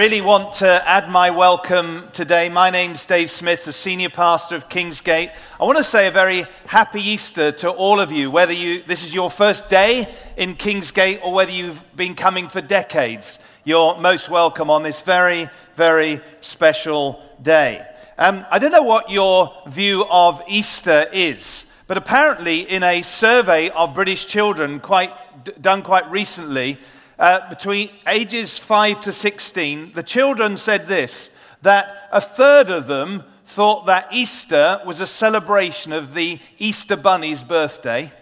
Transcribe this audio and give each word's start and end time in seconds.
Really 0.00 0.20
want 0.20 0.52
to 0.52 0.88
add 0.88 1.10
my 1.10 1.30
welcome 1.30 2.08
today. 2.12 2.48
My 2.48 2.70
name's 2.70 3.04
Dave 3.04 3.32
Smith, 3.32 3.64
the 3.64 3.72
senior 3.72 4.10
pastor 4.10 4.54
of 4.54 4.68
Kingsgate. 4.68 5.32
I 5.58 5.64
want 5.64 5.76
to 5.76 5.82
say 5.82 6.06
a 6.06 6.12
very 6.12 6.46
happy 6.66 7.02
Easter 7.02 7.50
to 7.50 7.70
all 7.70 7.98
of 7.98 8.12
you, 8.12 8.30
whether 8.30 8.52
you, 8.52 8.84
this 8.84 9.02
is 9.02 9.12
your 9.12 9.28
first 9.28 9.68
day 9.68 10.14
in 10.36 10.54
Kingsgate 10.54 11.18
or 11.24 11.32
whether 11.32 11.50
you've 11.50 11.82
been 11.96 12.14
coming 12.14 12.48
for 12.48 12.60
decades. 12.60 13.40
You're 13.64 13.98
most 13.98 14.28
welcome 14.28 14.70
on 14.70 14.84
this 14.84 15.02
very, 15.02 15.50
very 15.74 16.20
special 16.42 17.20
day. 17.42 17.84
Um, 18.18 18.46
I 18.52 18.60
don't 18.60 18.70
know 18.70 18.84
what 18.84 19.10
your 19.10 19.52
view 19.66 20.04
of 20.08 20.40
Easter 20.46 21.08
is, 21.12 21.64
but 21.88 21.96
apparently, 21.96 22.60
in 22.60 22.84
a 22.84 23.02
survey 23.02 23.70
of 23.70 23.94
British 23.94 24.28
children 24.28 24.78
quite, 24.78 25.10
done 25.60 25.82
quite 25.82 26.08
recently, 26.08 26.78
uh, 27.18 27.48
between 27.48 27.90
ages 28.06 28.56
5 28.56 29.00
to 29.02 29.12
16, 29.12 29.92
the 29.94 30.02
children 30.02 30.56
said 30.56 30.86
this 30.86 31.30
that 31.62 32.08
a 32.12 32.20
third 32.20 32.70
of 32.70 32.86
them 32.86 33.24
thought 33.44 33.86
that 33.86 34.06
Easter 34.12 34.80
was 34.86 35.00
a 35.00 35.06
celebration 35.06 35.92
of 35.92 36.14
the 36.14 36.38
Easter 36.58 36.96
Bunny's 36.96 37.42
birthday. 37.42 38.12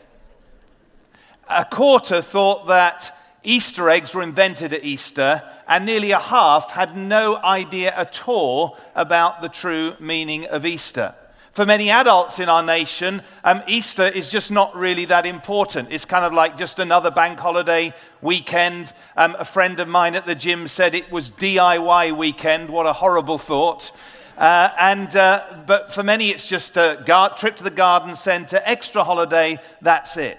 A 1.49 1.65
quarter 1.65 2.23
thought 2.23 2.69
that 2.69 3.15
Easter 3.43 3.91
eggs 3.91 4.15
were 4.15 4.23
invented 4.23 4.73
at 4.73 4.85
Easter, 4.85 5.43
and 5.69 5.85
nearly 5.85 6.13
a 6.13 6.19
half 6.19 6.71
had 6.71 6.97
no 6.97 7.37
idea 7.37 7.95
at 7.95 8.27
all 8.27 8.79
about 8.95 9.43
the 9.43 9.49
true 9.49 9.95
meaning 10.01 10.47
of 10.47 10.65
Easter. 10.65 11.15
For 11.57 11.65
many 11.65 11.89
adults 11.89 12.39
in 12.39 12.51
our 12.51 12.63
nation, 12.63 13.23
um, 13.43 13.63
Easter 13.67 14.03
is 14.03 14.31
just 14.31 14.51
not 14.51 14.77
really 14.77 15.07
that 15.07 15.25
important. 15.25 15.89
It's 15.91 16.05
kind 16.05 16.23
of 16.23 16.35
like 16.35 16.59
just 16.59 16.79
another 16.79 17.11
bank 17.11 17.41
holiday 17.41 17.95
weekend. 18.21 18.93
Um, 19.17 19.35
a 19.39 19.45
friend 19.47 19.81
of 19.81 19.89
mine 19.89 20.17
at 20.17 20.27
the 20.27 20.35
gym 20.35 20.69
said 20.69 20.95
it 20.95 21.11
was 21.11 21.31
DIY 21.31 22.15
weekend. 22.15 22.69
What 22.69 22.85
a 22.85 22.93
horrible 22.93 23.39
thought. 23.39 23.91
Uh, 24.37 24.69
and, 24.79 25.17
uh, 25.17 25.45
but 25.67 25.95
for 25.95 26.03
many, 26.03 26.29
it's 26.29 26.47
just 26.47 26.77
a 26.77 27.03
gar- 27.07 27.35
trip 27.39 27.57
to 27.57 27.65
the 27.65 27.71
garden 27.71 28.17
centre, 28.17 28.61
extra 28.63 29.03
holiday, 29.03 29.57
that's 29.81 30.19
it. 30.19 30.39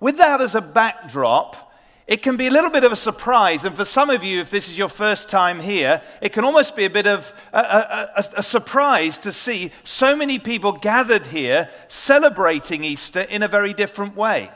With 0.00 0.16
that 0.16 0.40
as 0.40 0.54
a 0.54 0.62
backdrop, 0.62 1.69
it 2.10 2.22
can 2.22 2.36
be 2.36 2.48
a 2.48 2.50
little 2.50 2.70
bit 2.70 2.82
of 2.82 2.90
a 2.90 2.96
surprise. 2.96 3.64
And 3.64 3.76
for 3.76 3.84
some 3.84 4.10
of 4.10 4.24
you, 4.24 4.40
if 4.40 4.50
this 4.50 4.68
is 4.68 4.76
your 4.76 4.88
first 4.88 5.28
time 5.28 5.60
here, 5.60 6.02
it 6.20 6.32
can 6.32 6.44
almost 6.44 6.74
be 6.74 6.84
a 6.84 6.90
bit 6.90 7.06
of 7.06 7.32
a, 7.52 7.60
a, 7.60 8.24
a, 8.38 8.42
surprise 8.42 9.16
to 9.18 9.30
see 9.30 9.70
so 9.84 10.16
many 10.16 10.40
people 10.40 10.72
gathered 10.72 11.28
here 11.28 11.70
celebrating 11.86 12.82
Easter 12.82 13.20
in 13.20 13.44
a 13.44 13.48
very 13.48 13.72
different 13.72 14.16
way. 14.16 14.50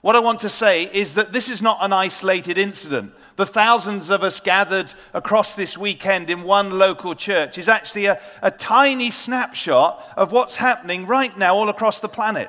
What 0.00 0.16
I 0.16 0.20
want 0.20 0.40
to 0.40 0.48
say 0.48 0.84
is 0.84 1.12
that 1.14 1.34
this 1.34 1.50
is 1.50 1.60
not 1.60 1.76
an 1.82 1.92
isolated 1.92 2.56
incident. 2.56 3.12
The 3.36 3.44
thousands 3.44 4.08
of 4.08 4.22
us 4.22 4.40
gathered 4.40 4.94
across 5.12 5.54
this 5.54 5.76
weekend 5.76 6.30
in 6.30 6.42
one 6.42 6.70
local 6.78 7.14
church 7.14 7.58
is 7.58 7.68
actually 7.68 8.06
a, 8.06 8.18
a 8.40 8.50
tiny 8.50 9.10
snapshot 9.10 10.02
of 10.16 10.32
what's 10.32 10.56
happening 10.56 11.04
right 11.04 11.36
now 11.36 11.54
all 11.54 11.68
across 11.68 11.98
the 11.98 12.08
planet 12.08 12.48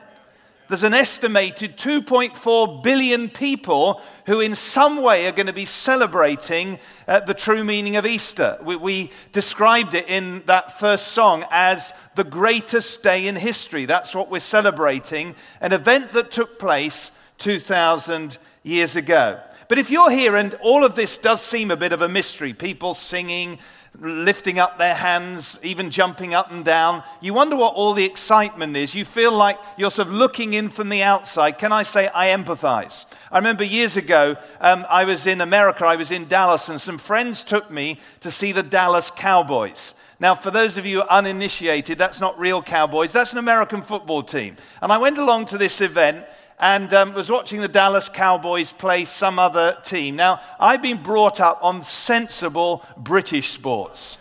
there's 0.67 0.83
an 0.83 0.93
estimated 0.93 1.77
2.4 1.77 2.81
billion 2.81 3.29
people 3.29 4.01
who, 4.25 4.39
in 4.39 4.55
some 4.55 5.01
way, 5.01 5.27
are 5.27 5.31
going 5.31 5.47
to 5.47 5.53
be 5.53 5.65
celebrating 5.65 6.79
uh, 7.07 7.19
the 7.19 7.33
true 7.33 7.63
meaning 7.63 7.95
of 7.95 8.05
Easter. 8.05 8.57
We, 8.63 8.75
we, 8.75 9.11
described 9.31 9.93
it 9.93 10.07
in 10.07 10.43
that 10.45 10.79
first 10.79 11.09
song 11.09 11.45
as 11.51 11.93
the 12.15 12.23
greatest 12.23 13.03
day 13.03 13.27
in 13.27 13.35
history. 13.35 13.85
That's 13.85 14.15
what 14.15 14.31
we're 14.31 14.39
celebrating, 14.39 15.35
an 15.61 15.73
event 15.73 16.13
that 16.13 16.31
took 16.31 16.57
place 16.57 17.11
2,000 17.37 18.37
years 18.63 18.95
ago. 18.95 19.39
But 19.67 19.77
if 19.77 19.89
you're 19.89 20.11
here 20.11 20.35
and 20.35 20.53
all 20.55 20.83
of 20.83 20.95
this 20.95 21.17
does 21.17 21.41
seem 21.41 21.71
a 21.71 21.77
bit 21.77 21.91
of 21.91 22.01
a 22.01 22.09
mystery, 22.09 22.53
people 22.53 22.93
singing, 22.93 23.59
lifting 24.01 24.59
up 24.59 24.77
their 24.77 24.95
hands, 24.95 25.59
even 25.63 25.89
jumping 25.89 26.33
up 26.33 26.51
and 26.51 26.63
down. 26.63 27.03
You 27.21 27.33
wonder 27.33 27.55
what 27.55 27.75
all 27.75 27.93
the 27.93 28.05
excitement 28.05 28.75
is. 28.75 28.95
You 28.95 29.05
feel 29.05 29.31
like 29.31 29.57
you're 29.77 29.91
sort 29.91 30.07
of 30.07 30.13
looking 30.13 30.53
in 30.53 30.69
from 30.69 30.89
the 30.89 31.03
outside. 31.03 31.57
Can 31.57 31.71
I 31.71 31.83
say 31.83 32.09
I 32.13 32.27
empathize? 32.27 33.05
I 33.31 33.37
remember 33.37 33.63
years 33.63 33.97
ago, 33.97 34.35
um, 34.61 34.85
I 34.89 35.03
was 35.05 35.27
in 35.27 35.41
America, 35.41 35.85
I 35.85 35.95
was 35.95 36.11
in 36.11 36.27
Dallas, 36.27 36.69
and 36.69 36.79
some 36.79 36.97
friends 36.97 37.43
took 37.43 37.71
me 37.71 37.99
to 38.21 38.31
see 38.31 38.51
the 38.51 38.63
Dallas 38.63 39.11
Cowboys. 39.11 39.93
Now, 40.19 40.33
for 40.33 40.49
those 40.49 40.77
of 40.77 40.85
you 40.85 41.01
uninitiated, 41.03 41.97
that's 41.97 42.21
not 42.21 42.39
real 42.39 42.61
Cowboys, 42.61 43.11
that's 43.11 43.33
an 43.33 43.37
American 43.37 43.81
football 43.81 44.23
team. 44.23 44.55
And 44.81 44.91
I 44.91 44.97
went 44.97 45.17
along 45.17 45.45
to 45.47 45.57
this 45.57 45.81
event, 45.81 46.25
and 46.59 46.93
um, 46.93 47.13
was 47.13 47.29
watching 47.29 47.61
the 47.61 47.67
Dallas 47.67 48.09
Cowboys 48.09 48.71
play 48.71 49.05
some 49.05 49.39
other 49.39 49.77
team. 49.83 50.15
Now, 50.15 50.41
I've 50.59 50.81
been 50.81 51.03
brought 51.03 51.39
up 51.39 51.59
on 51.61 51.83
sensible 51.83 52.85
British 52.97 53.51
sports 53.51 54.17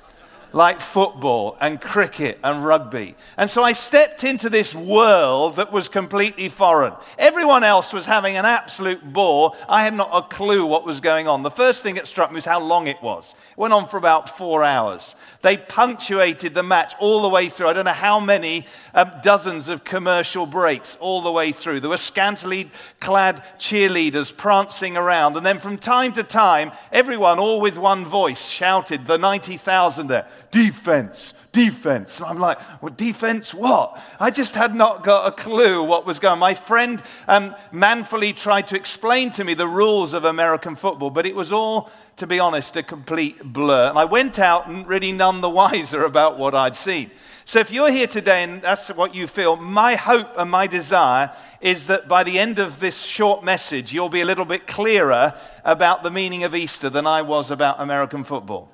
like 0.54 0.80
football 0.80 1.56
and 1.60 1.80
cricket 1.80 2.38
and 2.44 2.64
rugby. 2.64 3.16
And 3.36 3.50
so 3.50 3.62
I 3.62 3.72
stepped 3.72 4.22
into 4.22 4.48
this 4.48 4.72
world 4.72 5.56
that 5.56 5.72
was 5.72 5.88
completely 5.88 6.48
foreign. 6.48 6.92
Everyone 7.18 7.64
else 7.64 7.92
was 7.92 8.06
having 8.06 8.36
an 8.36 8.44
absolute 8.44 9.12
bore. 9.12 9.54
I 9.68 9.82
had 9.82 9.94
not 9.94 10.10
a 10.12 10.22
clue 10.22 10.64
what 10.64 10.86
was 10.86 11.00
going 11.00 11.26
on. 11.26 11.42
The 11.42 11.50
first 11.50 11.82
thing 11.82 11.96
that 11.96 12.06
struck 12.06 12.30
me 12.30 12.36
was 12.36 12.44
how 12.44 12.60
long 12.60 12.86
it 12.86 13.02
was. 13.02 13.34
It 13.50 13.58
went 13.58 13.74
on 13.74 13.88
for 13.88 13.96
about 13.96 14.38
four 14.38 14.62
hours. 14.62 15.16
They 15.42 15.56
punctuated 15.56 16.54
the 16.54 16.62
match 16.62 16.94
all 17.00 17.20
the 17.22 17.28
way 17.28 17.48
through. 17.48 17.66
I 17.66 17.72
don't 17.72 17.84
know 17.84 17.90
how 17.90 18.20
many 18.20 18.64
um, 18.94 19.10
dozens 19.22 19.68
of 19.68 19.82
commercial 19.82 20.46
breaks 20.46 20.96
all 21.00 21.20
the 21.20 21.32
way 21.32 21.50
through. 21.50 21.80
There 21.80 21.90
were 21.90 21.96
scantily 21.96 22.70
clad 23.00 23.42
cheerleaders 23.58 24.34
prancing 24.34 24.96
around. 24.96 25.36
And 25.36 25.44
then 25.44 25.58
from 25.58 25.78
time 25.78 26.12
to 26.12 26.22
time, 26.22 26.70
everyone, 26.92 27.40
all 27.40 27.60
with 27.60 27.76
one 27.76 28.06
voice, 28.06 28.40
shouted, 28.40 29.06
the 29.06 29.18
90,000 29.18 30.06
there 30.06 30.28
defense, 30.54 31.34
defense. 31.50 32.20
And 32.20 32.28
I'm 32.28 32.38
like, 32.38 32.60
well, 32.80 32.94
defense 32.94 33.52
what? 33.52 34.00
I 34.20 34.30
just 34.30 34.54
had 34.54 34.72
not 34.76 35.02
got 35.02 35.26
a 35.26 35.32
clue 35.32 35.82
what 35.82 36.06
was 36.06 36.20
going 36.20 36.34
on. 36.34 36.38
My 36.38 36.54
friend 36.54 37.02
um, 37.26 37.56
manfully 37.72 38.32
tried 38.32 38.68
to 38.68 38.76
explain 38.76 39.30
to 39.30 39.42
me 39.42 39.54
the 39.54 39.66
rules 39.66 40.14
of 40.14 40.24
American 40.24 40.76
football, 40.76 41.10
but 41.10 41.26
it 41.26 41.34
was 41.34 41.52
all, 41.52 41.90
to 42.18 42.28
be 42.28 42.38
honest, 42.38 42.76
a 42.76 42.84
complete 42.84 43.42
blur. 43.42 43.88
And 43.88 43.98
I 43.98 44.04
went 44.04 44.38
out 44.38 44.68
and 44.68 44.86
really 44.86 45.10
none 45.10 45.40
the 45.40 45.50
wiser 45.50 46.04
about 46.04 46.38
what 46.38 46.54
I'd 46.54 46.76
seen. 46.76 47.10
So 47.46 47.58
if 47.58 47.72
you're 47.72 47.90
here 47.90 48.06
today 48.06 48.44
and 48.44 48.62
that's 48.62 48.90
what 48.90 49.12
you 49.12 49.26
feel, 49.26 49.56
my 49.56 49.96
hope 49.96 50.28
and 50.36 50.48
my 50.52 50.68
desire 50.68 51.32
is 51.60 51.88
that 51.88 52.06
by 52.06 52.22
the 52.22 52.38
end 52.38 52.60
of 52.60 52.78
this 52.78 53.00
short 53.00 53.42
message, 53.42 53.92
you'll 53.92 54.08
be 54.08 54.20
a 54.20 54.24
little 54.24 54.44
bit 54.44 54.68
clearer 54.68 55.34
about 55.64 56.04
the 56.04 56.12
meaning 56.12 56.44
of 56.44 56.54
Easter 56.54 56.88
than 56.88 57.08
I 57.08 57.22
was 57.22 57.50
about 57.50 57.80
American 57.80 58.22
football. 58.22 58.70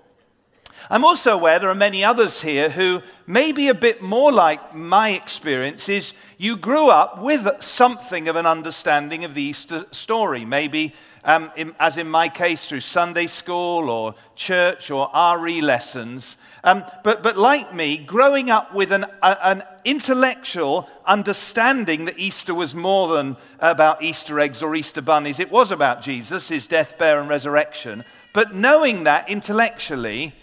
I'm 0.89 1.05
also 1.05 1.35
aware 1.35 1.59
there 1.59 1.69
are 1.69 1.75
many 1.75 2.05
others 2.05 2.41
here 2.41 2.71
who 2.71 3.03
may 3.27 3.53
be 3.53 3.69
a 3.69 3.75
bit 3.75 4.01
more 4.01 4.33
like 4.33 4.75
my 4.75 5.11
experience 5.11 5.89
is 5.89 6.13
you 6.39 6.57
grew 6.57 6.89
up 6.89 7.21
with 7.21 7.47
something 7.61 8.29
of 8.29 8.37
an 8.37 8.47
understanding 8.47 9.25
of 9.25 9.35
the 9.35 9.43
Easter 9.43 9.85
story. 9.91 10.45
Maybe, 10.45 10.95
um, 11.25 11.51
in, 11.57 11.75
as 11.79 11.99
in 11.99 12.09
my 12.09 12.29
case, 12.29 12.67
through 12.67 12.81
Sunday 12.81 13.27
school 13.27 13.91
or 13.91 14.15
church 14.35 14.91
or 14.91 15.11
RE 15.39 15.61
lessons. 15.61 16.37
Um, 16.65 16.85
but, 17.05 17.23
but 17.23 17.37
like 17.37 17.75
me, 17.75 17.99
growing 17.99 18.51
up 18.51 18.75
with 18.75 18.91
an, 18.91 19.05
a, 19.23 19.47
an 19.47 19.63
intellectual 19.85 20.89
understanding 21.05 22.07
that 22.07 22.19
Easter 22.19 22.55
was 22.55 22.75
more 22.75 23.09
than 23.15 23.37
about 23.59 24.03
Easter 24.03 24.41
eggs 24.41 24.63
or 24.63 24.75
Easter 24.75 25.03
bunnies, 25.03 25.41
it 25.41 25.51
was 25.51 25.71
about 25.71 26.01
Jesus, 26.01 26.49
his 26.49 26.67
death, 26.67 26.97
burial, 26.97 27.21
and 27.21 27.29
resurrection. 27.29 28.05
But 28.33 28.55
knowing 28.55 29.05
that 29.05 29.29
intellectually, 29.29 30.35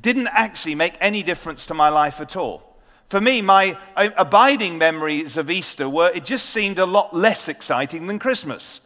didn't 0.00 0.28
actually 0.28 0.74
make 0.74 0.96
any 1.00 1.22
difference 1.22 1.66
to 1.66 1.74
my 1.74 1.88
life 1.88 2.20
at 2.20 2.36
all. 2.36 2.62
For 3.08 3.20
me, 3.20 3.40
my 3.40 3.76
abiding 3.96 4.76
memories 4.76 5.36
of 5.36 5.50
Easter 5.50 5.88
were, 5.88 6.10
it 6.10 6.26
just 6.26 6.50
seemed 6.50 6.78
a 6.78 6.84
lot 6.84 7.16
less 7.16 7.48
exciting 7.48 8.06
than 8.06 8.18
Christmas. 8.18 8.80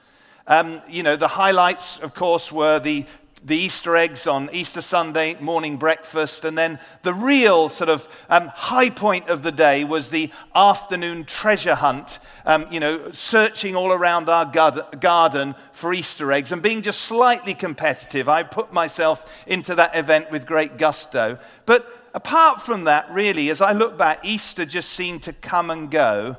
Um, 0.46 0.80
you 0.88 1.02
know, 1.02 1.16
the 1.16 1.28
highlights, 1.28 1.98
of 1.98 2.14
course, 2.14 2.52
were 2.52 2.78
the 2.78 3.06
the 3.44 3.56
Easter 3.56 3.96
eggs 3.96 4.26
on 4.26 4.48
Easter 4.52 4.80
Sunday, 4.80 5.34
morning 5.40 5.76
breakfast, 5.76 6.44
and 6.44 6.56
then 6.56 6.78
the 7.02 7.12
real 7.12 7.68
sort 7.68 7.90
of 7.90 8.08
um, 8.28 8.48
high 8.48 8.88
point 8.88 9.28
of 9.28 9.42
the 9.42 9.50
day 9.50 9.82
was 9.82 10.10
the 10.10 10.30
afternoon 10.54 11.24
treasure 11.24 11.74
hunt, 11.74 12.20
um, 12.46 12.66
you 12.70 12.78
know, 12.78 13.10
searching 13.12 13.74
all 13.74 13.92
around 13.92 14.28
our 14.28 14.44
garden 14.44 15.54
for 15.72 15.92
Easter 15.92 16.30
eggs 16.30 16.52
and 16.52 16.62
being 16.62 16.82
just 16.82 17.00
slightly 17.00 17.54
competitive. 17.54 18.28
I 18.28 18.44
put 18.44 18.72
myself 18.72 19.42
into 19.46 19.74
that 19.74 19.96
event 19.96 20.30
with 20.30 20.46
great 20.46 20.78
gusto. 20.78 21.38
But 21.66 21.86
apart 22.14 22.62
from 22.62 22.84
that, 22.84 23.10
really, 23.10 23.50
as 23.50 23.60
I 23.60 23.72
look 23.72 23.98
back, 23.98 24.24
Easter 24.24 24.64
just 24.64 24.92
seemed 24.92 25.24
to 25.24 25.32
come 25.32 25.70
and 25.70 25.90
go 25.90 26.36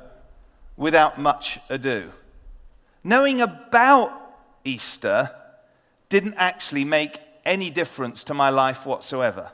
without 0.76 1.20
much 1.20 1.58
ado. 1.68 2.10
Knowing 3.02 3.42
about 3.42 4.10
Easter, 4.64 5.30
didn't 6.08 6.34
actually 6.34 6.84
make 6.84 7.18
any 7.44 7.70
difference 7.70 8.24
to 8.24 8.34
my 8.34 8.50
life 8.50 8.86
whatsoever. 8.86 9.52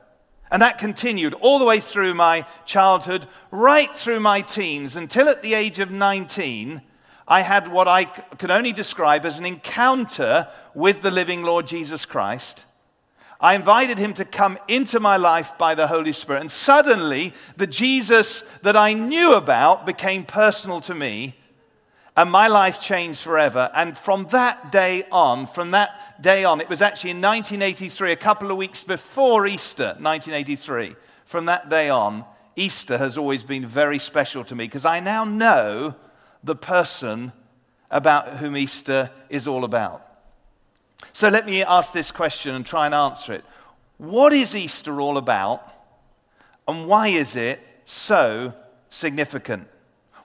And 0.50 0.62
that 0.62 0.79
continued 0.79 1.35
all 1.35 1.58
the 1.58 1.64
way 1.64 1.81
through 1.81 2.14
my 2.14 2.44
childhood, 2.67 3.26
right 3.50 3.97
through 3.97 4.20
my 4.20 4.41
teens, 4.41 4.97
until 4.97 5.29
at 5.29 5.43
the 5.43 5.55
age 5.55 5.79
of 5.79 5.91
19, 5.91 6.82
I 7.29 7.43
had 7.43 7.70
what 7.70 7.87
I 7.87 8.05
could 8.05 8.50
only 8.50 8.73
describe 8.73 9.25
as 9.25 9.38
an 9.38 9.47
encounter 9.47 10.49
with 10.75 11.02
the 11.02 11.12
living 11.12 11.44
Lord 11.44 11.69
Jesus 11.69 12.05
Christ. 12.05 12.64
I 13.41 13.55
invited 13.55 13.96
him 13.96 14.12
to 14.14 14.25
come 14.25 14.58
into 14.67 14.99
my 15.00 15.17
life 15.17 15.56
by 15.56 15.75
the 15.75 15.87
Holy 15.87 16.12
Spirit. 16.12 16.41
And 16.41 16.50
suddenly, 16.50 17.32
the 17.56 17.69
Jesus 17.69 18.43
that 18.62 18.76
I 18.76 18.93
knew 18.93 19.35
about 19.35 19.87
became 19.87 20.25
personal 20.25 20.81
to 20.82 20.94
me, 20.94 21.37
and 22.17 22.31
my 22.31 22.49
life 22.49 22.81
changed 22.81 23.20
forever. 23.20 23.70
And 23.73 23.96
from 23.96 24.25
that 24.32 24.73
day 24.73 25.05
on, 25.12 25.46
from 25.46 25.70
that 25.70 26.10
day 26.22 26.44
on, 26.44 26.61
it 26.61 26.69
was 26.69 26.82
actually 26.82 27.11
in 27.11 27.20
1983, 27.20 28.12
a 28.12 28.17
couple 28.17 28.50
of 28.50 28.56
weeks 28.56 28.82
before 28.82 29.46
Easter, 29.46 29.96
1983. 29.99 30.96
From 31.25 31.46
that 31.46 31.69
day 31.69 31.88
on, 31.88 32.25
Easter 32.56 32.99
has 32.99 33.17
always 33.17 33.43
been 33.43 33.67
very 33.67 33.99
special 33.99 34.44
to 34.44 34.55
me 34.55 34.64
because 34.64 34.84
I 34.84 35.00
now 35.00 35.25
know 35.25 35.94
the 36.43 36.56
person 36.56 37.32
about 37.90 38.38
whom 38.38 38.56
Easter 38.56 39.11
is 39.28 39.46
all 39.46 39.64
about. 39.64 40.06
So 41.12 41.28
let 41.28 41.46
me 41.46 41.62
ask 41.62 41.93
this 41.93 42.11
question 42.11 42.55
and 42.55 42.64
try 42.64 42.87
and 42.87 42.94
answer 42.94 43.32
it. 43.32 43.44
What 43.99 44.32
is 44.32 44.55
Easter 44.55 45.00
all 45.00 45.17
about? 45.17 45.67
And 46.69 46.87
why 46.87 47.08
is 47.08 47.37
it 47.37 47.61
so 47.84 48.55
significant? 48.88 49.69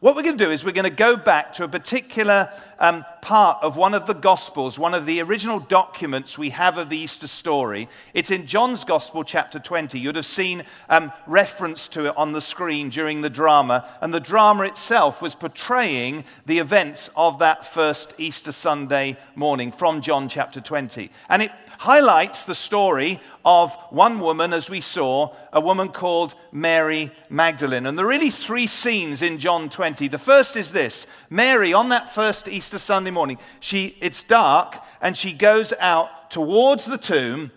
What 0.02 0.18
we're 0.18 0.24
going 0.24 0.38
to 0.38 0.46
do 0.46 0.52
is 0.52 0.66
we're 0.66 0.74
going 0.74 0.84
to 0.84 0.90
go 0.90 1.16
back 1.16 1.54
to 1.54 1.64
a 1.64 1.70
particular 1.70 2.52
um, 2.80 3.06
part 3.22 3.64
of 3.64 3.78
one 3.78 3.94
of 3.94 4.08
the 4.08 4.14
Gospels, 4.14 4.78
one 4.78 4.94
of 4.94 5.06
the 5.06 5.22
original 5.22 5.58
documents 5.58 6.38
we 6.38 6.50
have 6.50 6.78
of 6.78 6.90
the 6.90 6.98
Easter 6.98 7.28
story. 7.28 7.88
It's 8.14 8.30
in 8.30 8.46
John's 8.46 8.84
Gospel, 8.84 9.24
chapter 9.24 9.58
20. 9.58 9.98
You'd 9.98 10.18
have 10.18 10.26
seen 10.26 10.64
um, 10.90 11.14
reference 11.26 11.88
to 11.90 12.08
it 12.08 12.18
on 12.18 12.34
the 12.34 12.42
screen 12.42 12.90
during 12.90 13.22
the 13.22 13.30
drama, 13.30 13.90
and 14.02 14.14
the 14.14 14.20
drama 14.20 14.64
itself 14.64 15.22
was 15.22 15.34
portraying 15.34 16.26
the 16.46 16.60
events 16.60 17.10
of 17.16 17.40
that 17.40 17.66
first 17.66 18.14
Easter 18.18 18.52
Sunday 18.52 19.16
morning 19.34 19.72
from 19.72 20.02
John 20.02 20.28
chapter 20.28 20.60
20. 20.60 21.10
And 21.30 21.42
it 21.42 21.52
highlights 21.80 22.44
the 22.44 22.56
story 22.56 23.20
of 23.44 23.76
one 23.90 24.20
woman, 24.20 24.54
as 24.54 24.70
we 24.70 24.82
saw, 24.82 25.34
a 25.54 25.62
woman 25.62 25.90
called 25.90 26.36
Mary 26.52 27.12
Magdalene. 27.30 27.86
And 27.86 27.98
there 27.98 28.06
are 28.06 28.10
really 28.10 28.30
three 28.30 28.68
scenes 28.68 29.22
in 29.22 29.38
John 29.38 29.70
20. 29.70 30.08
The 30.08 30.18
first 30.18 30.56
is 30.56 30.72
this 30.72 31.06
Mary, 31.30 31.74
on 31.74 31.90
that 31.90 32.14
first 32.14 32.48
Easter 32.48 32.80
Sunday 32.80 33.12
morning, 33.12 33.38
she, 33.60 33.98
it's 34.02 34.24
dark, 34.24 34.78
and 35.02 35.16
she 35.16 35.34
goes 35.34 35.74
out 35.80 36.32
towards 36.32 36.86
the 36.86 36.98
tomb, 36.98 37.52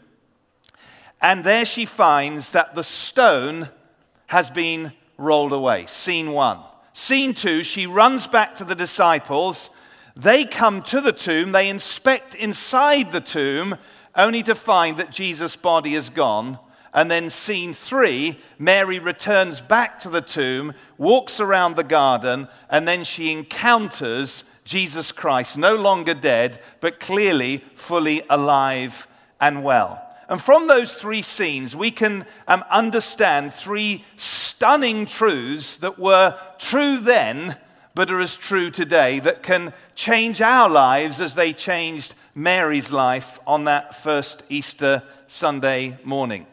and 1.20 1.42
there 1.42 1.64
she 1.64 1.84
finds 1.84 2.52
that 2.52 2.74
the 2.74 2.84
stone 2.84 3.68
has 4.26 4.50
been 4.50 4.92
rolled 5.16 5.52
away. 5.52 5.86
Scene 5.86 6.32
one. 6.32 6.60
Scene 6.92 7.34
two, 7.34 7.62
she 7.62 7.86
runs 7.86 8.26
back 8.26 8.56
to 8.56 8.64
the 8.64 8.74
disciples. 8.74 9.70
They 10.14 10.44
come 10.44 10.82
to 10.82 11.00
the 11.00 11.12
tomb, 11.12 11.52
they 11.52 11.68
inspect 11.68 12.34
inside 12.34 13.12
the 13.12 13.20
tomb, 13.20 13.76
only 14.14 14.42
to 14.42 14.54
find 14.54 14.96
that 14.96 15.10
Jesus' 15.10 15.56
body 15.56 15.94
is 15.94 16.10
gone. 16.10 16.58
And 16.94 17.10
then, 17.10 17.30
scene 17.30 17.74
three, 17.74 18.38
Mary 18.58 18.98
returns 18.98 19.60
back 19.60 19.98
to 20.00 20.08
the 20.08 20.22
tomb, 20.22 20.72
walks 20.96 21.38
around 21.38 21.76
the 21.76 21.84
garden, 21.84 22.48
and 22.70 22.88
then 22.88 23.04
she 23.04 23.30
encounters 23.30 24.42
Jesus 24.64 25.12
Christ, 25.12 25.56
no 25.56 25.74
longer 25.74 26.14
dead, 26.14 26.60
but 26.80 27.00
clearly 27.00 27.64
fully 27.74 28.22
alive 28.28 29.06
and 29.40 29.62
well. 29.62 30.04
And 30.28 30.42
from 30.42 30.66
those 30.66 30.92
three 30.92 31.22
scenes, 31.22 31.74
we 31.74 31.90
can 31.90 32.26
um, 32.46 32.62
understand 32.70 33.54
three 33.54 34.04
stunning 34.16 35.06
truths 35.06 35.76
that 35.76 35.98
were 35.98 36.38
true 36.58 36.98
then, 36.98 37.56
but 37.94 38.10
are 38.10 38.20
as 38.20 38.36
true 38.36 38.70
today, 38.70 39.20
that 39.20 39.42
can 39.42 39.72
change 39.94 40.42
our 40.42 40.68
lives 40.68 41.20
as 41.20 41.34
they 41.34 41.52
changed 41.52 42.14
Mary's 42.38 42.92
life 42.92 43.40
on 43.48 43.64
that 43.64 43.96
first 43.96 44.44
Easter 44.48 45.02
Sunday 45.26 45.98
morning. 46.04 46.46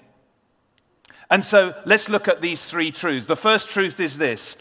And 1.30 1.44
so 1.44 1.76
let's 1.86 2.10
look 2.10 2.28
at 2.28 2.42
these 2.42 2.66
three 2.66 2.92
truths. 2.92 3.28
The 3.28 3.36
first 3.36 3.70
truth 3.70 4.00
is 4.00 4.18
this 4.18 4.58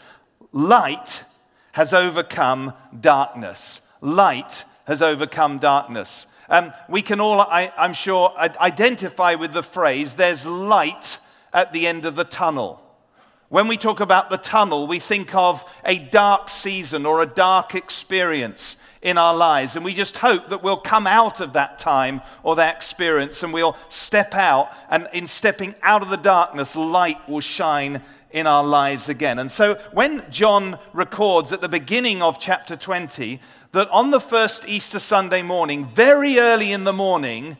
light 0.51 1.23
has 1.71 1.93
overcome 1.93 2.73
darkness. 2.99 3.81
Light 4.01 4.65
has 4.85 5.01
overcome 5.01 5.57
darkness. 5.57 6.27
Um, 6.47 6.71
we 6.87 7.01
can 7.01 7.19
all, 7.19 7.41
I, 7.41 7.73
I'm 7.75 7.93
sure, 7.93 8.31
identify 8.37 9.33
with 9.33 9.51
the 9.51 9.63
phrase 9.63 10.13
there's 10.13 10.45
light 10.45 11.17
at 11.51 11.73
the 11.73 11.87
end 11.87 12.05
of 12.05 12.15
the 12.15 12.23
tunnel. 12.23 12.84
When 13.49 13.67
we 13.67 13.77
talk 13.77 13.99
about 13.99 14.31
the 14.31 14.37
tunnel, 14.37 14.87
we 14.87 14.99
think 14.99 15.35
of 15.35 15.63
a 15.85 15.99
dark 15.99 16.49
season 16.49 17.05
or 17.05 17.21
a 17.21 17.27
dark 17.27 17.75
experience 17.75 18.75
in 19.03 19.19
our 19.19 19.35
lives. 19.35 19.75
And 19.75 19.85
we 19.85 19.93
just 19.93 20.17
hope 20.17 20.49
that 20.49 20.63
we'll 20.63 20.77
come 20.77 21.05
out 21.05 21.39
of 21.39 21.53
that 21.53 21.77
time 21.77 22.21
or 22.41 22.55
that 22.55 22.75
experience 22.75 23.43
and 23.43 23.53
we'll 23.53 23.77
step 23.87 24.33
out. 24.33 24.71
And 24.89 25.07
in 25.13 25.27
stepping 25.27 25.75
out 25.83 26.01
of 26.01 26.09
the 26.09 26.17
darkness, 26.17 26.75
light 26.75 27.29
will 27.29 27.39
shine 27.39 28.01
in 28.31 28.47
our 28.47 28.63
lives 28.63 29.09
again. 29.09 29.37
And 29.37 29.51
so 29.51 29.75
when 29.93 30.25
John 30.31 30.79
records 30.91 31.51
at 31.53 31.61
the 31.61 31.69
beginning 31.69 32.23
of 32.23 32.39
chapter 32.39 32.75
20 32.75 33.39
that 33.73 33.89
on 33.91 34.09
the 34.09 34.19
first 34.19 34.67
Easter 34.67 34.99
Sunday 34.99 35.43
morning, 35.43 35.87
very 35.93 36.39
early 36.39 36.71
in 36.71 36.83
the 36.83 36.93
morning, 36.93 37.57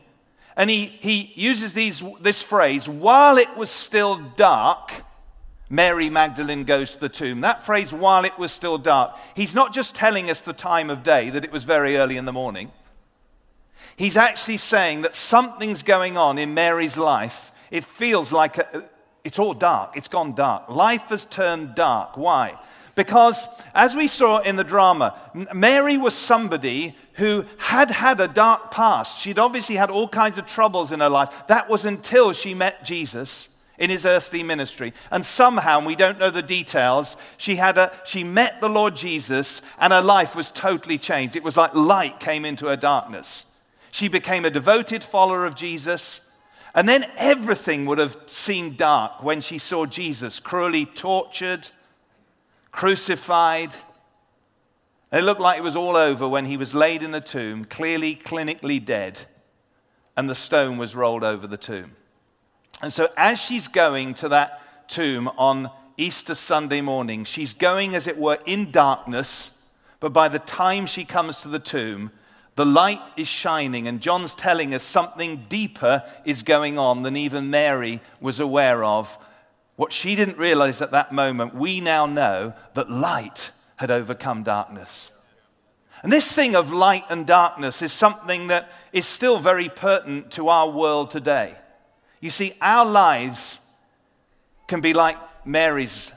and 0.56 0.68
he, 0.68 0.86
he 0.86 1.32
uses 1.36 1.74
these, 1.74 2.02
this 2.20 2.42
phrase, 2.42 2.88
while 2.88 3.38
it 3.38 3.56
was 3.56 3.70
still 3.70 4.16
dark, 4.36 5.04
Mary 5.68 6.08
Magdalene 6.08 6.64
goes 6.64 6.92
to 6.92 7.00
the 7.00 7.08
tomb. 7.08 7.40
That 7.40 7.64
phrase, 7.64 7.92
while 7.92 8.24
it 8.24 8.38
was 8.38 8.52
still 8.52 8.78
dark, 8.78 9.16
he's 9.34 9.54
not 9.54 9.74
just 9.74 9.94
telling 9.94 10.30
us 10.30 10.40
the 10.40 10.52
time 10.52 10.90
of 10.90 11.02
day, 11.02 11.30
that 11.30 11.44
it 11.44 11.50
was 11.50 11.64
very 11.64 11.96
early 11.96 12.16
in 12.16 12.24
the 12.24 12.32
morning. 12.32 12.70
He's 13.96 14.16
actually 14.16 14.58
saying 14.58 15.02
that 15.02 15.14
something's 15.14 15.82
going 15.82 16.16
on 16.16 16.38
in 16.38 16.54
Mary's 16.54 16.96
life. 16.96 17.50
It 17.70 17.84
feels 17.84 18.30
like 18.30 18.58
a, 18.58 18.84
it's 19.24 19.38
all 19.38 19.54
dark. 19.54 19.96
It's 19.96 20.08
gone 20.08 20.34
dark. 20.34 20.68
Life 20.68 21.08
has 21.08 21.24
turned 21.24 21.74
dark. 21.74 22.16
Why? 22.16 22.58
Because, 22.94 23.48
as 23.74 23.94
we 23.94 24.06
saw 24.06 24.38
in 24.38 24.56
the 24.56 24.64
drama, 24.64 25.18
Mary 25.52 25.96
was 25.96 26.14
somebody 26.14 26.96
who 27.14 27.44
had 27.58 27.90
had 27.90 28.20
a 28.20 28.28
dark 28.28 28.70
past. 28.70 29.20
She'd 29.20 29.38
obviously 29.38 29.76
had 29.76 29.90
all 29.90 30.08
kinds 30.08 30.38
of 30.38 30.46
troubles 30.46 30.92
in 30.92 31.00
her 31.00 31.08
life. 31.08 31.32
That 31.48 31.68
was 31.68 31.84
until 31.84 32.32
she 32.32 32.54
met 32.54 32.84
Jesus 32.84 33.48
in 33.78 33.90
his 33.90 34.06
earthly 34.06 34.42
ministry. 34.42 34.92
And 35.10 35.24
somehow, 35.24 35.84
we 35.84 35.96
don't 35.96 36.18
know 36.18 36.30
the 36.30 36.42
details, 36.42 37.16
she, 37.36 37.56
had 37.56 37.78
a, 37.78 37.92
she 38.04 38.24
met 38.24 38.60
the 38.60 38.68
Lord 38.68 38.96
Jesus 38.96 39.60
and 39.78 39.92
her 39.92 40.02
life 40.02 40.34
was 40.34 40.50
totally 40.50 40.98
changed. 40.98 41.36
It 41.36 41.44
was 41.44 41.56
like 41.56 41.74
light 41.74 42.20
came 42.20 42.44
into 42.44 42.66
her 42.66 42.76
darkness. 42.76 43.44
She 43.90 44.08
became 44.08 44.44
a 44.44 44.50
devoted 44.50 45.04
follower 45.04 45.46
of 45.46 45.54
Jesus. 45.54 46.20
And 46.74 46.88
then 46.88 47.06
everything 47.16 47.86
would 47.86 47.98
have 47.98 48.16
seemed 48.26 48.76
dark 48.76 49.22
when 49.22 49.40
she 49.40 49.58
saw 49.58 49.86
Jesus 49.86 50.40
cruelly 50.40 50.84
tortured, 50.84 51.70
crucified. 52.70 53.74
It 55.10 55.22
looked 55.22 55.40
like 55.40 55.56
it 55.56 55.62
was 55.62 55.76
all 55.76 55.96
over 55.96 56.28
when 56.28 56.44
he 56.44 56.58
was 56.58 56.74
laid 56.74 57.02
in 57.02 57.14
a 57.14 57.20
tomb, 57.20 57.64
clearly 57.64 58.14
clinically 58.14 58.84
dead, 58.84 59.20
and 60.16 60.28
the 60.28 60.34
stone 60.34 60.76
was 60.76 60.94
rolled 60.94 61.24
over 61.24 61.46
the 61.46 61.56
tomb. 61.56 61.92
And 62.82 62.92
so, 62.92 63.08
as 63.16 63.38
she's 63.40 63.68
going 63.68 64.14
to 64.14 64.28
that 64.28 64.88
tomb 64.88 65.28
on 65.38 65.70
Easter 65.96 66.34
Sunday 66.34 66.80
morning, 66.80 67.24
she's 67.24 67.54
going, 67.54 67.94
as 67.94 68.06
it 68.06 68.18
were, 68.18 68.38
in 68.44 68.70
darkness. 68.70 69.50
But 69.98 70.12
by 70.12 70.28
the 70.28 70.38
time 70.38 70.86
she 70.86 71.04
comes 71.04 71.40
to 71.40 71.48
the 71.48 71.58
tomb, 71.58 72.10
the 72.54 72.66
light 72.66 73.00
is 73.16 73.28
shining, 73.28 73.86
and 73.86 74.00
John's 74.00 74.34
telling 74.34 74.74
us 74.74 74.82
something 74.82 75.46
deeper 75.48 76.02
is 76.24 76.42
going 76.42 76.78
on 76.78 77.02
than 77.02 77.16
even 77.16 77.50
Mary 77.50 78.00
was 78.20 78.40
aware 78.40 78.84
of. 78.84 79.18
What 79.76 79.92
she 79.92 80.14
didn't 80.14 80.38
realize 80.38 80.80
at 80.80 80.90
that 80.92 81.12
moment, 81.12 81.54
we 81.54 81.80
now 81.80 82.06
know 82.06 82.54
that 82.74 82.90
light 82.90 83.50
had 83.76 83.90
overcome 83.90 84.42
darkness. 84.42 85.10
And 86.02 86.12
this 86.12 86.30
thing 86.30 86.54
of 86.54 86.72
light 86.72 87.04
and 87.10 87.26
darkness 87.26 87.82
is 87.82 87.92
something 87.92 88.46
that 88.48 88.70
is 88.92 89.06
still 89.06 89.38
very 89.38 89.68
pertinent 89.68 90.30
to 90.32 90.48
our 90.48 90.70
world 90.70 91.10
today. 91.10 91.56
You 92.20 92.30
see, 92.30 92.54
our 92.60 92.84
lives 92.84 93.58
can 94.66 94.80
be 94.80 94.94
like 94.94 95.16
Mary's 95.46 96.12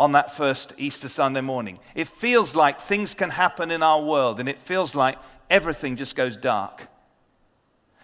on 0.00 0.12
that 0.12 0.34
first 0.34 0.72
Easter 0.78 1.08
Sunday 1.08 1.40
morning. 1.40 1.78
It 1.94 2.08
feels 2.08 2.56
like 2.56 2.80
things 2.80 3.14
can 3.14 3.30
happen 3.30 3.70
in 3.70 3.82
our 3.82 4.02
world, 4.02 4.40
and 4.40 4.48
it 4.48 4.60
feels 4.60 4.94
like 4.94 5.18
everything 5.48 5.96
just 5.96 6.16
goes 6.16 6.36
dark. 6.36 6.88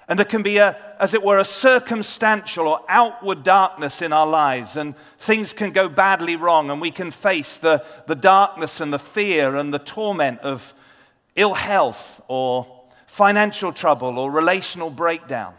And 0.07 0.19
there 0.19 0.25
can 0.25 0.43
be 0.43 0.57
a, 0.57 0.77
as 0.99 1.13
it 1.13 1.23
were, 1.23 1.39
a 1.39 1.45
circumstantial 1.45 2.67
or 2.67 2.81
outward 2.89 3.43
darkness 3.43 4.01
in 4.01 4.13
our 4.13 4.27
lives, 4.27 4.77
and 4.77 4.95
things 5.19 5.53
can 5.53 5.71
go 5.73 5.89
badly 5.89 6.37
wrong, 6.37 6.71
and 6.71 6.81
we 6.81 6.91
can 6.91 7.11
face 7.11 7.59
the, 7.59 7.85
the 8.07 8.15
darkness 8.15 8.81
and 8.81 8.93
the 8.93 8.99
fear 8.99 9.57
and 9.57 9.75
the 9.75 9.79
torment 9.79 10.41
of 10.41 10.73
ill 11.37 11.55
health 11.55 12.23
or 12.29 12.67
financial 13.07 13.73
trouble 13.73 14.19
or 14.19 14.31
relational 14.31 14.89
breakdown. 14.89 15.55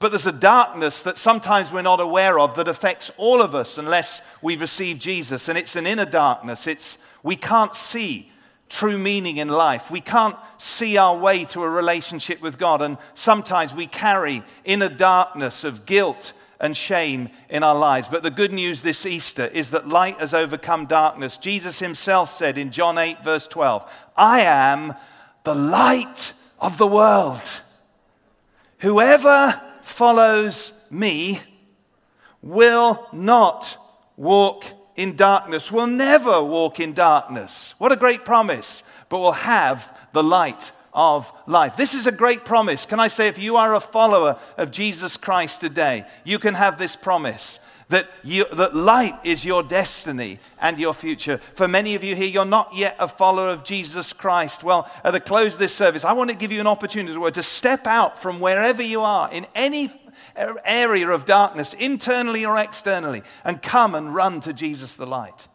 But 0.00 0.10
there's 0.10 0.26
a 0.28 0.32
darkness 0.32 1.02
that 1.02 1.18
sometimes 1.18 1.72
we're 1.72 1.82
not 1.82 2.00
aware 2.00 2.38
of 2.38 2.54
that 2.54 2.68
affects 2.68 3.10
all 3.16 3.42
of 3.42 3.54
us 3.54 3.78
unless 3.78 4.20
we've 4.40 4.60
received 4.60 5.02
Jesus. 5.02 5.48
And 5.48 5.58
it's 5.58 5.74
an 5.74 5.86
inner 5.86 6.04
darkness. 6.04 6.68
It's, 6.68 6.98
we 7.22 7.34
can't 7.34 7.74
see 7.74 8.30
true 8.68 8.98
meaning 8.98 9.38
in 9.38 9.48
life. 9.48 9.90
We 9.90 10.00
can't 10.00 10.36
see 10.58 10.96
our 10.96 11.16
way 11.16 11.44
to 11.46 11.62
a 11.62 11.68
relationship 11.68 12.40
with 12.40 12.58
God, 12.58 12.82
and 12.82 12.98
sometimes 13.14 13.74
we 13.74 13.86
carry 13.86 14.42
inner 14.64 14.88
darkness 14.88 15.64
of 15.64 15.86
guilt 15.86 16.32
and 16.60 16.76
shame 16.76 17.30
in 17.48 17.62
our 17.62 17.74
lives. 17.74 18.08
But 18.08 18.22
the 18.22 18.30
good 18.30 18.52
news 18.52 18.82
this 18.82 19.06
Easter 19.06 19.46
is 19.46 19.70
that 19.70 19.88
light 19.88 20.18
has 20.18 20.34
overcome 20.34 20.86
darkness. 20.86 21.36
Jesus 21.36 21.78
himself 21.78 22.30
said 22.30 22.58
in 22.58 22.70
John 22.70 22.98
8, 22.98 23.24
verse 23.24 23.46
12, 23.48 23.88
I 24.16 24.40
am 24.40 24.94
the 25.44 25.54
light 25.54 26.32
of 26.58 26.76
the 26.76 26.86
world. 26.86 27.42
Whoever 28.78 29.60
follows 29.88 30.72
me 30.90 31.40
will 32.42 33.06
not 33.12 33.76
walk 34.16 34.64
in 34.96 35.16
darkness, 35.16 35.72
will 35.72 35.86
never 35.86 36.42
walk 36.42 36.80
in 36.80 36.92
darkness. 36.92 37.74
What 37.78 37.92
a 37.92 37.96
great 37.96 38.24
promise, 38.24 38.82
but 39.08 39.18
will 39.18 39.32
have 39.32 39.96
the 40.12 40.22
light 40.22 40.72
of 40.92 41.32
life. 41.46 41.76
This 41.76 41.94
is 41.94 42.06
a 42.06 42.12
great 42.12 42.44
promise. 42.44 42.84
Can 42.84 42.98
I 42.98 43.08
say, 43.08 43.28
if 43.28 43.38
you 43.38 43.56
are 43.56 43.74
a 43.74 43.80
follower 43.80 44.38
of 44.56 44.70
Jesus 44.70 45.16
Christ 45.16 45.60
today, 45.60 46.04
you 46.24 46.38
can 46.38 46.54
have 46.54 46.78
this 46.78 46.96
promise 46.96 47.60
that, 47.88 48.08
you, 48.22 48.44
that 48.52 48.74
light 48.74 49.18
is 49.24 49.44
your 49.44 49.62
destiny 49.62 50.40
and 50.60 50.78
your 50.78 50.92
future. 50.92 51.38
For 51.54 51.66
many 51.66 51.94
of 51.94 52.04
you 52.04 52.14
here, 52.14 52.28
you're 52.28 52.44
not 52.44 52.74
yet 52.74 52.96
a 52.98 53.08
follower 53.08 53.48
of 53.48 53.64
Jesus 53.64 54.12
Christ. 54.12 54.62
Well, 54.62 54.90
at 55.02 55.12
the 55.12 55.20
close 55.20 55.54
of 55.54 55.58
this 55.58 55.74
service, 55.74 56.04
I 56.04 56.12
want 56.12 56.30
to 56.30 56.36
give 56.36 56.52
you 56.52 56.60
an 56.60 56.66
opportunity 56.66 57.18
to 57.30 57.42
step 57.42 57.86
out 57.86 58.20
from 58.20 58.40
wherever 58.40 58.82
you 58.82 59.00
are 59.02 59.30
in 59.32 59.46
any 59.54 59.90
area 60.36 61.08
of 61.08 61.24
darkness, 61.24 61.74
internally 61.74 62.44
or 62.44 62.58
externally, 62.58 63.22
and 63.44 63.62
come 63.62 63.94
and 63.94 64.14
run 64.14 64.40
to 64.42 64.52
Jesus 64.52 64.94
the 64.94 65.06
light. 65.06 65.48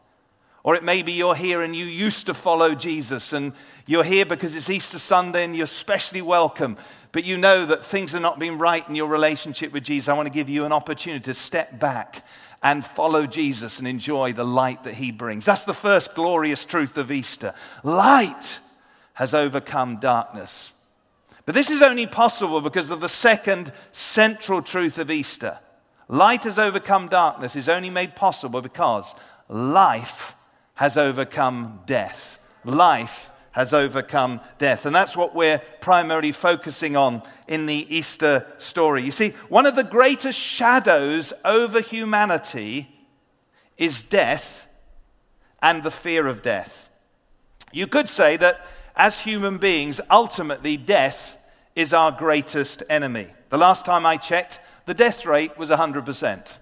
Or 0.64 0.76
it 0.76 0.84
may 0.84 1.02
be 1.02 1.12
you're 1.12 1.36
here 1.36 1.62
and 1.62 1.76
you 1.76 1.86
used 1.86 2.26
to 2.28 2.34
follow 2.34 2.74
Jesus 2.74 3.34
and 3.34 3.52
you're 3.86 4.04
here 4.04 4.26
because 4.26 4.56
it's 4.56 4.70
Easter 4.70 4.98
Sunday 4.98 5.44
and 5.44 5.54
you're 5.54 5.66
especially 5.66 6.22
welcome, 6.22 6.78
but 7.12 7.26
you 7.26 7.38
know 7.38 7.66
that 7.66 7.84
things 7.84 8.16
are 8.16 8.22
not 8.22 8.40
being 8.40 8.58
right 8.58 8.88
in 8.88 8.96
your 8.96 9.10
relationship 9.10 9.74
with 9.74 9.84
Jesus. 9.84 10.08
I 10.08 10.14
want 10.14 10.28
to 10.28 10.34
give 10.34 10.48
you 10.48 10.64
an 10.64 10.72
opportunity 10.72 11.24
to 11.26 11.34
step 11.34 11.80
back 11.82 12.26
and 12.62 12.86
follow 12.86 13.28
Jesus 13.28 13.78
and 13.78 13.88
enjoy 13.88 14.32
the 14.32 14.46
light 14.46 14.86
that 14.86 14.94
he 14.94 15.12
brings. 15.12 15.44
That's 15.44 15.66
the 15.66 15.74
first 15.74 16.16
glorious 16.16 16.64
truth 16.64 16.98
of 16.98 17.12
Easter. 17.12 17.54
Light 17.84 18.60
has 19.16 19.34
overcome 19.34 19.98
darkness. 19.98 20.72
But 21.46 21.56
this 21.56 21.70
is 21.70 21.82
only 21.82 22.08
possible 22.08 22.62
because 22.62 22.90
of 22.90 23.02
the 23.02 23.10
second 23.10 23.74
central 23.92 24.62
truth 24.62 24.98
of 24.98 25.12
Easter. 25.12 25.60
Light 26.08 26.46
has 26.46 26.58
overcome 26.58 27.10
darkness 27.10 27.58
is 27.58 27.68
only 27.68 27.90
made 27.90 28.16
possible 28.16 28.62
because 28.62 29.14
life 29.50 30.36
has 30.76 30.98
overcome 30.98 31.82
death. 31.86 32.40
Life 32.64 33.32
has 33.52 33.72
overcome 33.72 34.42
death. 34.58 34.86
And 34.86 34.96
that's 34.96 35.16
what 35.16 35.36
we're 35.36 35.60
primarily 35.80 36.32
focusing 36.32 36.96
on 36.96 37.22
in 37.48 37.68
the 37.68 37.96
Easter 37.96 38.48
story. 38.58 39.04
You 39.04 39.12
see, 39.12 39.30
one 39.48 39.66
of 39.66 39.76
the 39.76 39.84
greatest 39.84 40.40
shadows 40.40 41.34
over 41.46 41.80
humanity 41.80 42.90
is 43.78 44.02
death 44.02 44.68
and 45.62 45.84
the 45.84 45.92
fear 45.92 46.28
of 46.28 46.42
death. 46.42 46.90
You 47.72 47.88
could 47.88 48.10
say 48.10 48.38
that 48.38 48.66
as 48.96 49.20
human 49.20 49.58
beings, 49.58 50.02
ultimately, 50.10 50.78
death 50.78 51.38
is 51.76 51.94
our 51.94 52.12
greatest 52.12 52.84
enemy. 52.90 53.28
The 53.50 53.58
last 53.58 53.86
time 53.86 54.06
I 54.06 54.18
checked, 54.18 54.60
the 54.86 54.94
death 54.94 55.26
rate 55.26 55.58
was 55.58 55.70
100%. 55.70 56.58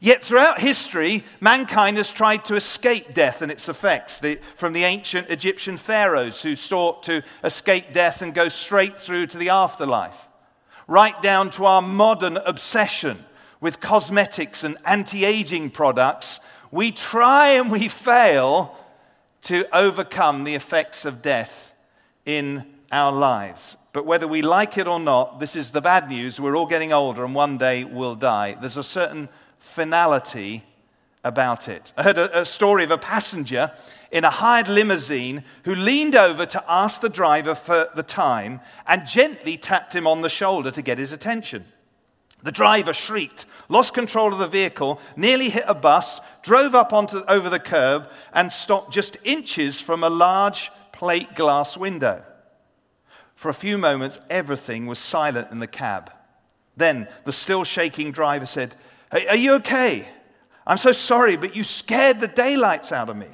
Yet 0.00 0.22
throughout 0.22 0.60
history, 0.60 1.24
mankind 1.40 1.96
has 1.96 2.10
tried 2.10 2.44
to 2.46 2.54
escape 2.54 3.14
death 3.14 3.42
and 3.42 3.50
its 3.50 3.68
effects. 3.68 4.20
The, 4.20 4.38
from 4.56 4.72
the 4.72 4.84
ancient 4.84 5.28
Egyptian 5.28 5.76
pharaohs 5.76 6.42
who 6.42 6.54
sought 6.54 7.02
to 7.04 7.22
escape 7.42 7.92
death 7.92 8.22
and 8.22 8.32
go 8.32 8.48
straight 8.48 8.98
through 8.98 9.26
to 9.28 9.38
the 9.38 9.48
afterlife, 9.48 10.28
right 10.86 11.20
down 11.20 11.50
to 11.50 11.64
our 11.64 11.82
modern 11.82 12.36
obsession 12.36 13.24
with 13.60 13.80
cosmetics 13.80 14.62
and 14.62 14.76
anti 14.84 15.24
aging 15.24 15.70
products, 15.70 16.38
we 16.70 16.92
try 16.92 17.48
and 17.48 17.70
we 17.70 17.88
fail 17.88 18.76
to 19.42 19.66
overcome 19.76 20.44
the 20.44 20.54
effects 20.54 21.04
of 21.04 21.22
death 21.22 21.74
in 22.24 22.64
our 22.92 23.12
lives. 23.12 23.76
But 23.92 24.06
whether 24.06 24.28
we 24.28 24.42
like 24.42 24.78
it 24.78 24.86
or 24.86 25.00
not, 25.00 25.40
this 25.40 25.56
is 25.56 25.72
the 25.72 25.80
bad 25.80 26.08
news. 26.08 26.38
We're 26.38 26.56
all 26.56 26.66
getting 26.66 26.92
older 26.92 27.24
and 27.24 27.34
one 27.34 27.58
day 27.58 27.84
we'll 27.84 28.14
die. 28.14 28.56
There's 28.60 28.76
a 28.76 28.84
certain 28.84 29.28
finality 29.58 30.64
about 31.24 31.68
it. 31.68 31.92
I 31.96 32.02
heard 32.02 32.18
a, 32.18 32.40
a, 32.40 32.46
story 32.46 32.84
of 32.84 32.90
a 32.90 32.98
passenger 32.98 33.72
in 34.10 34.24
a 34.24 34.30
hired 34.30 34.68
limousine 34.68 35.44
who 35.64 35.74
leaned 35.74 36.14
over 36.14 36.46
to 36.46 36.64
ask 36.68 37.00
the 37.00 37.08
driver 37.08 37.54
for 37.54 37.88
the 37.94 38.02
time 38.02 38.60
and 38.86 39.06
gently 39.06 39.56
tapped 39.56 39.94
him 39.94 40.06
on 40.06 40.22
the 40.22 40.28
shoulder 40.28 40.70
to 40.70 40.82
get 40.82 40.98
his 40.98 41.12
attention. 41.12 41.64
The 42.42 42.52
driver 42.52 42.94
shrieked, 42.94 43.46
lost 43.68 43.94
control 43.94 44.32
of 44.32 44.38
the 44.38 44.46
vehicle, 44.46 45.00
nearly 45.16 45.50
hit 45.50 45.64
a 45.66 45.74
bus, 45.74 46.20
drove 46.42 46.74
up 46.74 46.92
onto, 46.92 47.24
over 47.26 47.50
the 47.50 47.58
curb, 47.58 48.08
and 48.32 48.52
stopped 48.52 48.92
just 48.92 49.16
inches 49.24 49.80
from 49.80 50.04
a 50.04 50.10
large 50.10 50.70
plate 50.92 51.34
glass 51.34 51.76
window. 51.76 52.22
For 53.34 53.48
a 53.48 53.54
few 53.54 53.76
moments, 53.76 54.20
everything 54.30 54.86
was 54.86 54.98
silent 54.98 55.50
in 55.50 55.58
the 55.58 55.66
cab. 55.66 56.12
Then 56.76 57.08
the 57.24 57.32
still 57.32 57.64
shaking 57.64 58.12
driver 58.12 58.46
said, 58.46 58.76
are 59.12 59.36
you 59.36 59.54
okay? 59.54 60.08
I'm 60.66 60.78
so 60.78 60.92
sorry, 60.92 61.36
but 61.36 61.56
you 61.56 61.64
scared 61.64 62.20
the 62.20 62.28
daylights 62.28 62.92
out 62.92 63.08
of 63.08 63.16
me. 63.16 63.28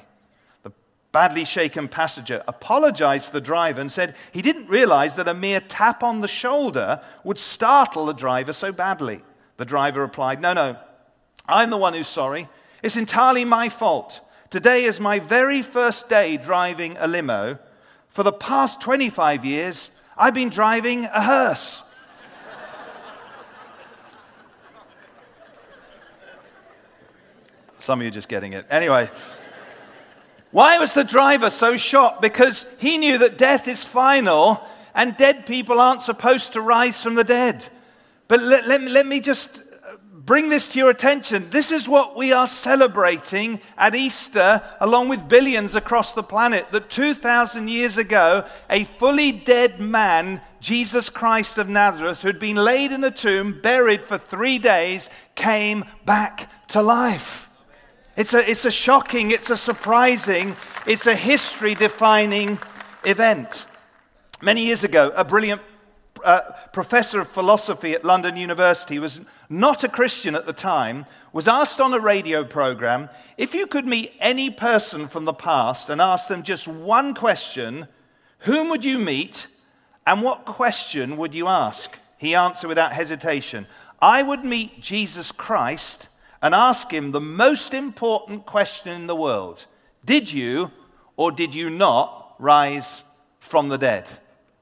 The 0.63 0.71
badly 1.11 1.43
shaken 1.43 1.89
passenger 1.89 2.43
apologized 2.47 3.27
to 3.27 3.33
the 3.33 3.41
driver 3.41 3.81
and 3.81 3.91
said 3.91 4.15
he 4.31 4.41
didn't 4.41 4.69
realize 4.69 5.15
that 5.15 5.27
a 5.27 5.33
mere 5.33 5.59
tap 5.59 6.01
on 6.01 6.21
the 6.21 6.27
shoulder 6.29 7.01
would 7.23 7.37
startle 7.37 8.05
the 8.05 8.13
driver 8.13 8.53
so 8.53 8.71
badly. 8.71 9.21
The 9.57 9.65
driver 9.65 10.01
replied, 10.01 10.41
No, 10.41 10.53
no, 10.53 10.77
I'm 11.47 11.69
the 11.69 11.77
one 11.77 11.93
who's 11.93 12.07
sorry. 12.07 12.47
It's 12.81 12.97
entirely 12.97 13.45
my 13.45 13.69
fault. 13.69 14.21
Today 14.49 14.85
is 14.85 14.99
my 14.99 15.19
very 15.19 15.61
first 15.61 16.07
day 16.07 16.37
driving 16.37 16.95
a 16.99 17.07
limo. 17.07 17.59
For 18.07 18.23
the 18.23 18.31
past 18.31 18.79
25 18.79 19.43
years, 19.43 19.89
I've 20.17 20.33
been 20.33 20.49
driving 20.49 21.03
a 21.05 21.21
hearse. 21.21 21.81
Some 27.85 28.01
of 28.01 28.05
you 28.05 28.09
just 28.09 28.29
getting 28.29 28.53
it. 28.53 28.65
Anyway, 28.71 29.11
why 30.49 30.79
was 30.79 30.93
the 30.93 31.03
driver 31.03 31.51
so 31.51 31.77
shocked? 31.77 32.19
Because 32.19 32.65
he 32.79 32.97
knew 32.97 33.19
that 33.19 33.37
death 33.37 33.67
is 33.67 33.83
final 33.83 34.59
and 34.95 35.15
dead 35.15 35.45
people 35.45 35.79
aren't 35.79 36.01
supposed 36.01 36.53
to 36.53 36.61
rise 36.61 36.99
from 36.99 37.13
the 37.13 37.23
dead. 37.23 37.63
But 38.27 38.41
let, 38.41 38.67
let, 38.67 38.81
let 38.81 39.05
me 39.05 39.19
just 39.19 39.59
uh, 39.59 39.97
bring 40.11 40.49
this 40.49 40.67
to 40.69 40.79
your 40.79 40.89
attention. 40.89 41.51
This 41.51 41.69
is 41.69 41.87
what 41.87 42.17
we 42.17 42.33
are 42.33 42.47
celebrating 42.47 43.61
at 43.77 43.93
Easter, 43.93 44.63
along 44.81 45.09
with 45.09 45.29
billions 45.29 45.75
across 45.75 46.11
the 46.13 46.23
planet. 46.23 46.71
That 46.71 46.89
2,000 46.89 47.67
years 47.67 47.99
ago, 47.99 48.47
a 48.67 48.85
fully 48.85 49.31
dead 49.31 49.79
man, 49.79 50.41
Jesus 50.59 51.07
Christ 51.09 51.59
of 51.59 51.69
Nazareth, 51.69 52.23
who 52.23 52.29
had 52.29 52.39
been 52.39 52.57
laid 52.57 52.91
in 52.91 53.03
a 53.03 53.11
tomb, 53.11 53.61
buried 53.61 54.03
for 54.03 54.17
three 54.17 54.57
days, 54.57 55.07
came 55.35 55.85
back 56.03 56.49
to 56.69 56.81
life. 56.81 57.45
It's 58.15 58.33
a, 58.33 58.49
it's 58.49 58.63
a 58.63 58.71
shocking, 58.71 59.31
it's 59.31 59.49
a 59.49 59.57
surprising, 59.57 60.55
it's 60.87 61.05
a 61.05 61.15
history 61.15 61.75
defining 61.75 62.59
event. 63.03 63.65
Many 64.41 64.65
years 64.65 64.85
ago, 64.85 65.11
a 65.17 65.25
brilliant 65.25 65.61
uh, 66.23 66.41
professor 66.71 67.19
of 67.19 67.29
philosophy 67.29 67.91
at 67.91 68.05
London 68.05 68.37
University 68.37 68.99
was 68.99 69.19
not 69.49 69.83
a 69.83 69.89
Christian 69.89 70.33
at 70.33 70.45
the 70.45 70.53
time, 70.53 71.05
was 71.33 71.45
asked 71.45 71.81
on 71.81 71.93
a 71.93 71.99
radio 71.99 72.45
program 72.45 73.09
if 73.37 73.53
you 73.53 73.67
could 73.67 73.85
meet 73.85 74.13
any 74.21 74.49
person 74.49 75.09
from 75.09 75.25
the 75.25 75.33
past 75.33 75.89
and 75.89 75.99
ask 75.99 76.29
them 76.29 76.41
just 76.41 76.69
one 76.69 77.13
question, 77.15 77.85
whom 78.39 78.69
would 78.69 78.85
you 78.85 78.97
meet 78.97 79.47
and 80.07 80.21
what 80.21 80.45
question 80.45 81.17
would 81.17 81.35
you 81.35 81.47
ask? 81.47 81.99
He 82.17 82.33
answered 82.33 82.69
without 82.69 82.93
hesitation 82.93 83.67
I 84.01 84.23
would 84.23 84.45
meet 84.45 84.79
Jesus 84.79 85.33
Christ 85.33 86.07
and 86.45 86.53
ask 86.53 86.93
him 86.93 87.09
the 87.09 87.19
most 87.19 87.73
important 87.73 88.45
question 88.45 88.91
in 88.91 89.07
the 89.07 89.15
world 89.15 89.65
Did 90.05 90.31
you 90.31 90.69
or 91.17 91.31
did 91.31 91.55
you 91.55 91.71
not 91.71 92.35
rise 92.37 93.03
from 93.39 93.69
the 93.69 93.79
dead? 93.79 94.07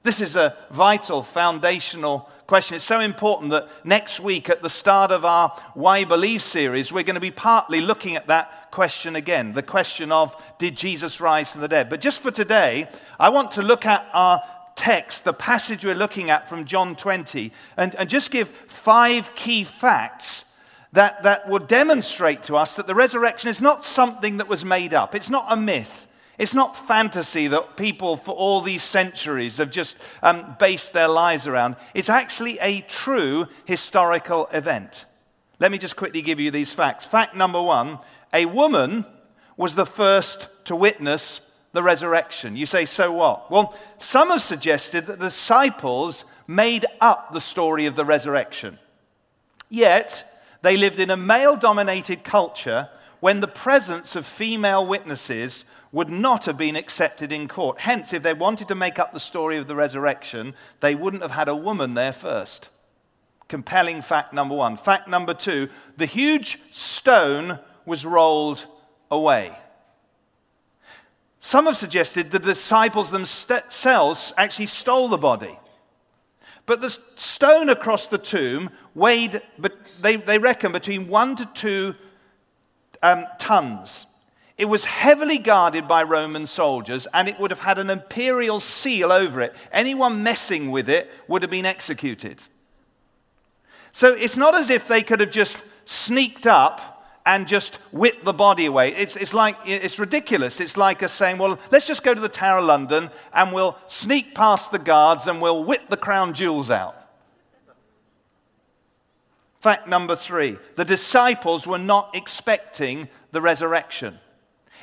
This 0.01 0.21
is 0.21 0.37
a 0.37 0.55
vital, 0.71 1.21
foundational 1.21 2.29
question. 2.47 2.75
It's 2.75 2.85
so 2.85 3.01
important 3.01 3.51
that 3.51 3.67
next 3.83 4.21
week, 4.21 4.49
at 4.49 4.61
the 4.61 4.69
start 4.69 5.11
of 5.11 5.25
our 5.25 5.49
Why 5.73 6.05
Believe 6.05 6.41
series, 6.41 6.93
we're 6.93 7.03
going 7.03 7.15
to 7.15 7.19
be 7.19 7.31
partly 7.31 7.81
looking 7.81 8.15
at 8.15 8.27
that 8.27 8.71
question 8.71 9.17
again 9.17 9.51
the 9.53 9.61
question 9.61 10.09
of 10.09 10.41
Did 10.57 10.77
Jesus 10.77 11.19
rise 11.19 11.49
from 11.49 11.59
the 11.59 11.67
dead? 11.67 11.89
But 11.89 11.99
just 11.99 12.21
for 12.21 12.31
today, 12.31 12.87
I 13.19 13.27
want 13.27 13.51
to 13.51 13.61
look 13.61 13.85
at 13.85 14.07
our 14.13 14.41
text, 14.77 15.25
the 15.25 15.33
passage 15.33 15.83
we're 15.83 15.95
looking 15.95 16.29
at 16.29 16.47
from 16.47 16.63
John 16.63 16.95
20, 16.95 17.51
and, 17.75 17.93
and 17.95 18.09
just 18.09 18.31
give 18.31 18.47
five 18.47 19.35
key 19.35 19.65
facts 19.65 20.45
that, 20.93 21.23
that 21.23 21.49
will 21.49 21.59
demonstrate 21.59 22.43
to 22.43 22.55
us 22.55 22.75
that 22.75 22.87
the 22.87 22.95
resurrection 22.95 23.49
is 23.49 23.61
not 23.61 23.83
something 23.83 24.37
that 24.37 24.47
was 24.47 24.63
made 24.63 24.93
up. 24.93 25.13
It's 25.13 25.29
not 25.29 25.45
a 25.49 25.57
myth. 25.57 26.07
It's 26.37 26.53
not 26.53 26.77
fantasy 26.87 27.47
that 27.47 27.77
people 27.77 28.15
for 28.15 28.33
all 28.33 28.61
these 28.61 28.83
centuries 28.83 29.57
have 29.57 29.71
just 29.71 29.97
um, 30.21 30.55
based 30.59 30.93
their 30.93 31.07
lives 31.07 31.47
around. 31.47 31.75
It's 31.93 32.09
actually 32.09 32.57
a 32.59 32.81
true 32.81 33.47
historical 33.65 34.47
event. 34.51 35.05
Let 35.59 35.71
me 35.71 35.77
just 35.77 35.95
quickly 35.95 36.21
give 36.21 36.39
you 36.39 36.51
these 36.51 36.71
facts. 36.71 37.05
Fact 37.05 37.35
number 37.35 37.61
one 37.61 37.99
a 38.33 38.45
woman 38.45 39.05
was 39.57 39.75
the 39.75 39.85
first 39.85 40.47
to 40.65 40.75
witness 40.75 41.41
the 41.71 41.83
resurrection. 41.83 42.55
You 42.55 42.65
say, 42.65 42.85
so 42.85 43.11
what? 43.11 43.51
Well, 43.51 43.75
some 43.97 44.29
have 44.29 44.41
suggested 44.41 45.05
that 45.05 45.19
the 45.19 45.27
disciples 45.27 46.25
made 46.47 46.85
up 46.99 47.31
the 47.31 47.41
story 47.41 47.85
of 47.85 47.95
the 47.95 48.05
resurrection. 48.05 48.79
Yet, 49.69 50.32
they 50.63 50.77
lived 50.77 50.97
in 50.97 51.11
a 51.11 51.17
male 51.17 51.55
dominated 51.55 52.23
culture 52.23 52.89
when 53.19 53.41
the 53.41 53.47
presence 53.47 54.15
of 54.15 54.25
female 54.25 54.85
witnesses 54.85 55.65
would 55.91 56.09
not 56.09 56.45
have 56.45 56.57
been 56.57 56.75
accepted 56.75 57.31
in 57.31 57.47
court. 57.47 57.81
Hence, 57.81 58.13
if 58.13 58.23
they 58.23 58.33
wanted 58.33 58.67
to 58.69 58.75
make 58.75 58.97
up 58.97 59.13
the 59.13 59.19
story 59.19 59.57
of 59.57 59.67
the 59.67 59.75
resurrection, 59.75 60.55
they 60.79 60.95
wouldn't 60.95 61.21
have 61.21 61.31
had 61.31 61.47
a 61.47 61.55
woman 61.55 61.93
there 61.93 62.11
first. 62.11 62.69
Compelling 63.49 64.01
fact 64.01 64.33
number 64.33 64.55
one. 64.55 64.77
Fact 64.77 65.07
number 65.07 65.33
two 65.33 65.69
the 65.97 66.05
huge 66.05 66.59
stone 66.71 67.59
was 67.85 68.05
rolled 68.05 68.65
away. 69.11 69.51
Some 71.41 71.65
have 71.65 71.75
suggested 71.75 72.31
the 72.31 72.39
disciples 72.39 73.11
themselves 73.11 74.31
actually 74.37 74.67
stole 74.67 75.09
the 75.09 75.17
body. 75.17 75.59
But 76.65 76.81
the 76.81 76.97
stone 77.15 77.69
across 77.69 78.07
the 78.07 78.17
tomb 78.17 78.69
weighed, 78.95 79.41
they, 80.01 80.15
they 80.15 80.37
reckon, 80.39 80.71
between 80.71 81.07
one 81.07 81.35
to 81.35 81.45
two 81.45 81.95
um, 83.01 83.25
tons. 83.37 84.05
It 84.57 84.65
was 84.65 84.85
heavily 84.85 85.39
guarded 85.39 85.87
by 85.87 86.03
Roman 86.03 86.47
soldiers 86.47 87.07
and 87.13 87.27
it 87.27 87.39
would 87.39 87.51
have 87.51 87.59
had 87.59 87.79
an 87.79 87.89
imperial 87.89 88.59
seal 88.59 89.11
over 89.11 89.41
it. 89.41 89.55
Anyone 89.71 90.23
messing 90.23 90.71
with 90.71 90.89
it 90.89 91.11
would 91.27 91.41
have 91.41 91.51
been 91.51 91.65
executed. 91.65 92.41
So 93.91 94.13
it's 94.13 94.37
not 94.37 94.55
as 94.55 94.69
if 94.69 94.87
they 94.87 95.01
could 95.01 95.19
have 95.19 95.31
just 95.31 95.61
sneaked 95.85 96.47
up 96.47 96.92
and 97.25 97.47
just 97.47 97.75
whip 97.91 98.23
the 98.23 98.33
body 98.33 98.65
away. 98.65 98.93
It's, 98.95 99.15
it's 99.15 99.33
like, 99.33 99.57
it's 99.65 99.99
ridiculous. 99.99 100.59
It's 100.59 100.75
like 100.77 101.01
us 101.03 101.13
saying, 101.13 101.37
well, 101.37 101.59
let's 101.71 101.87
just 101.87 102.03
go 102.03 102.13
to 102.13 102.19
the 102.19 102.29
Tower 102.29 102.59
of 102.59 102.65
London 102.65 103.09
and 103.33 103.53
we'll 103.53 103.77
sneak 103.87 104.35
past 104.35 104.71
the 104.71 104.79
guards 104.79 105.27
and 105.27 105.41
we'll 105.41 105.63
whip 105.63 105.89
the 105.89 105.97
crown 105.97 106.33
jewels 106.33 106.69
out. 106.69 106.99
Fact 109.59 109.87
number 109.87 110.13
three 110.13 110.57
the 110.75 110.83
disciples 110.83 111.65
were 111.65 111.77
not 111.77 112.13
expecting 112.13 113.07
the 113.31 113.39
resurrection. 113.39 114.19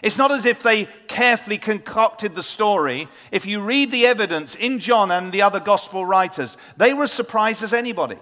It's 0.03 0.17
not 0.17 0.33
as 0.33 0.47
if 0.47 0.63
they 0.63 0.87
carefully 1.09 1.59
concocted 1.59 2.35
the 2.35 2.43
story. 2.43 3.07
If 3.31 3.45
you 3.45 3.61
read 3.61 3.91
the 3.91 4.07
evidence 4.07 4.55
in 4.55 4.79
John 4.79 5.11
and 5.11 5.33
the 5.33 5.43
other 5.43 5.61
gospel 5.61 6.07
writers, 6.07 6.57
they 6.79 6.95
were 6.95 7.05
as 7.05 7.13
surprised 7.13 7.63
as 7.63 7.75
anybody. 7.75 8.17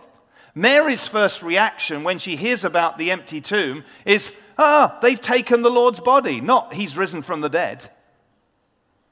Mary's 0.58 1.06
first 1.06 1.40
reaction 1.40 2.02
when 2.02 2.18
she 2.18 2.34
hears 2.34 2.64
about 2.64 2.98
the 2.98 3.12
empty 3.12 3.40
tomb 3.40 3.84
is, 4.04 4.32
ah, 4.58 4.98
they've 5.00 5.20
taken 5.20 5.62
the 5.62 5.70
Lord's 5.70 6.00
body, 6.00 6.40
not 6.40 6.74
he's 6.74 6.96
risen 6.96 7.22
from 7.22 7.42
the 7.42 7.48
dead. 7.48 7.88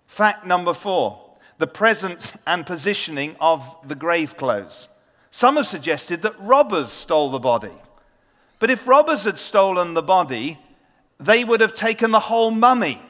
Fact 0.06 0.44
number 0.44 0.74
four 0.74 1.22
the 1.58 1.68
presence 1.68 2.36
and 2.46 2.66
positioning 2.66 3.36
of 3.40 3.76
the 3.86 3.94
grave 3.94 4.36
clothes. 4.36 4.88
Some 5.30 5.56
have 5.56 5.68
suggested 5.68 6.20
that 6.22 6.38
robbers 6.38 6.90
stole 6.90 7.30
the 7.30 7.38
body. 7.38 7.72
But 8.58 8.68
if 8.68 8.86
robbers 8.86 9.24
had 9.24 9.38
stolen 9.38 9.94
the 9.94 10.02
body, 10.02 10.58
they 11.20 11.44
would 11.44 11.60
have 11.60 11.74
taken 11.74 12.10
the 12.10 12.20
whole 12.20 12.50
mummy. 12.50 13.00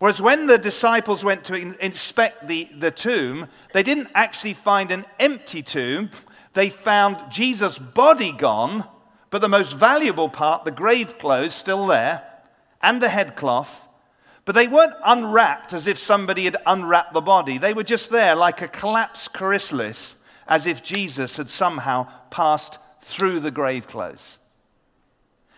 Whereas 0.00 0.20
when 0.20 0.46
the 0.46 0.58
disciples 0.58 1.24
went 1.24 1.44
to 1.44 1.54
inspect 1.54 2.48
the, 2.48 2.68
the 2.76 2.90
tomb, 2.90 3.48
they 3.72 3.82
didn't 3.82 4.10
actually 4.14 4.54
find 4.54 4.90
an 4.90 5.06
empty 5.18 5.62
tomb, 5.62 6.10
they 6.54 6.70
found 6.70 7.30
Jesus' 7.30 7.78
body 7.78 8.32
gone, 8.32 8.84
but 9.30 9.40
the 9.40 9.48
most 9.48 9.74
valuable 9.74 10.28
part, 10.28 10.64
the 10.64 10.70
grave 10.70 11.18
clothes, 11.18 11.54
still 11.54 11.86
there, 11.86 12.22
and 12.82 13.02
the 13.02 13.08
headcloth. 13.08 13.88
But 14.44 14.54
they 14.54 14.66
weren't 14.66 14.94
unwrapped 15.04 15.72
as 15.72 15.86
if 15.86 15.98
somebody 15.98 16.44
had 16.44 16.56
unwrapped 16.66 17.12
the 17.12 17.20
body. 17.20 17.58
They 17.58 17.74
were 17.74 17.84
just 17.84 18.08
there 18.10 18.34
like 18.34 18.62
a 18.62 18.68
collapsed 18.68 19.34
chrysalis, 19.34 20.16
as 20.46 20.64
if 20.64 20.82
Jesus 20.82 21.36
had 21.36 21.50
somehow 21.50 22.08
passed 22.30 22.78
through 23.02 23.40
the 23.40 23.50
grave 23.50 23.86
clothes. 23.86 24.38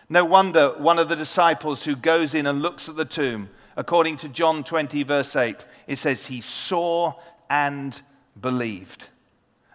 No 0.09 0.25
wonder 0.25 0.75
one 0.77 0.99
of 0.99 1.07
the 1.07 1.15
disciples 1.15 1.83
who 1.83 1.95
goes 1.95 2.33
in 2.33 2.45
and 2.45 2.61
looks 2.61 2.89
at 2.89 2.97
the 2.97 3.05
tomb, 3.05 3.49
according 3.77 4.17
to 4.17 4.27
John 4.27 4.61
20, 4.61 5.03
verse 5.03 5.37
8, 5.37 5.55
it 5.87 5.97
says, 5.97 6.25
He 6.25 6.41
saw 6.41 7.13
and 7.49 8.01
believed. 8.39 9.07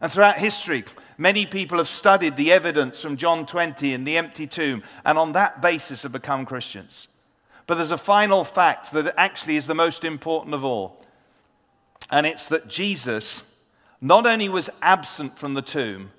And 0.00 0.12
throughout 0.12 0.38
history, 0.38 0.84
many 1.16 1.46
people 1.46 1.78
have 1.78 1.88
studied 1.88 2.36
the 2.36 2.52
evidence 2.52 3.00
from 3.00 3.16
John 3.16 3.46
20 3.46 3.94
and 3.94 4.06
the 4.06 4.18
empty 4.18 4.46
tomb, 4.46 4.82
and 5.04 5.16
on 5.16 5.32
that 5.32 5.62
basis 5.62 6.02
have 6.02 6.12
become 6.12 6.44
Christians. 6.44 7.08
But 7.66 7.76
there's 7.76 7.90
a 7.90 7.98
final 7.98 8.44
fact 8.44 8.92
that 8.92 9.14
actually 9.16 9.56
is 9.56 9.66
the 9.66 9.74
most 9.74 10.04
important 10.04 10.54
of 10.54 10.64
all. 10.64 11.02
And 12.10 12.26
it's 12.26 12.48
that 12.48 12.68
Jesus 12.68 13.42
not 14.00 14.26
only 14.26 14.48
was 14.48 14.70
absent 14.82 15.38
from 15.38 15.54
the 15.54 15.62
tomb, 15.62 16.12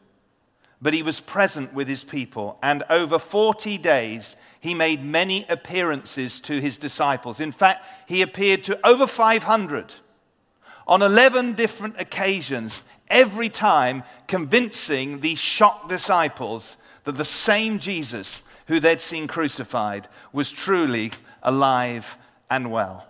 but 0.82 0.94
he 0.94 1.02
was 1.02 1.20
present 1.20 1.74
with 1.74 1.88
his 1.88 2.04
people. 2.04 2.60
And 2.62 2.84
over 2.90 3.18
40 3.18 3.78
days, 3.78 4.36
he 4.60 4.74
made 4.74 5.04
many 5.04 5.46
appearances 5.48 6.40
to 6.42 6.60
his 6.60 6.78
disciples. 6.78 7.40
In 7.40 7.52
fact, 7.52 7.86
he 8.08 8.22
appeared 8.22 8.64
to 8.66 8.88
over 8.88 9.08
500 9.08 9.94
on 10.88 11.02
11 11.02 11.54
different 11.54 12.00
occasions 12.00 12.84
every 13.10 13.50
time 13.50 14.04
convincing 14.28 15.20
these 15.20 15.40
shocked 15.40 15.90
disciples 15.90 16.78
that 17.04 17.18
the 17.18 17.26
same 17.26 17.80
Jesus 17.80 18.42
who 18.68 18.80
they'd 18.80 19.02
seen 19.02 19.28
crucified 19.28 20.08
was 20.34 20.52
truly 20.52 21.12
alive 21.42 22.18
and 22.50 22.72
well. 22.72 23.08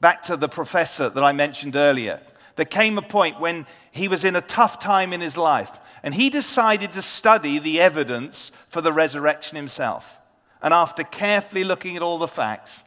Back 0.00 0.22
to 0.24 0.36
the 0.36 0.48
professor 0.48 1.08
that 1.08 1.24
I 1.24 1.32
mentioned 1.32 1.74
earlier. 1.74 2.20
There 2.56 2.66
came 2.66 2.98
a 2.98 3.02
point 3.02 3.40
when 3.40 3.66
he 3.90 4.08
was 4.08 4.24
in 4.24 4.36
a 4.36 4.42
tough 4.42 4.78
time 4.78 5.12
in 5.12 5.20
his 5.20 5.36
life 5.36 5.72
and 6.02 6.14
he 6.14 6.30
decided 6.30 6.92
to 6.92 7.02
study 7.02 7.58
the 7.58 7.80
evidence 7.80 8.50
for 8.68 8.80
the 8.80 8.92
resurrection 8.92 9.56
himself. 9.56 10.18
And 10.62 10.72
after 10.72 11.02
carefully 11.02 11.64
looking 11.64 11.96
at 11.96 12.02
all 12.02 12.18
the 12.18 12.28
facts, 12.28 12.84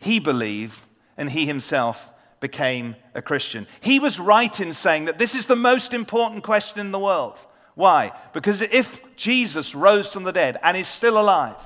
he 0.00 0.18
believed 0.18 0.80
and 1.16 1.30
he 1.30 1.46
himself 1.46 2.12
became 2.40 2.96
a 3.14 3.22
Christian. 3.22 3.66
He 3.80 3.98
was 3.98 4.20
right 4.20 4.58
in 4.60 4.72
saying 4.72 5.06
that 5.06 5.18
this 5.18 5.34
is 5.34 5.46
the 5.46 5.56
most 5.56 5.92
important 5.92 6.44
question 6.44 6.80
in 6.80 6.92
the 6.92 6.98
world. 6.98 7.38
Why? 7.74 8.12
Because 8.32 8.60
if 8.60 9.00
Jesus 9.16 9.74
rose 9.74 10.12
from 10.12 10.24
the 10.24 10.32
dead 10.32 10.58
and 10.62 10.76
is 10.76 10.88
still 10.88 11.18
alive, 11.18 11.60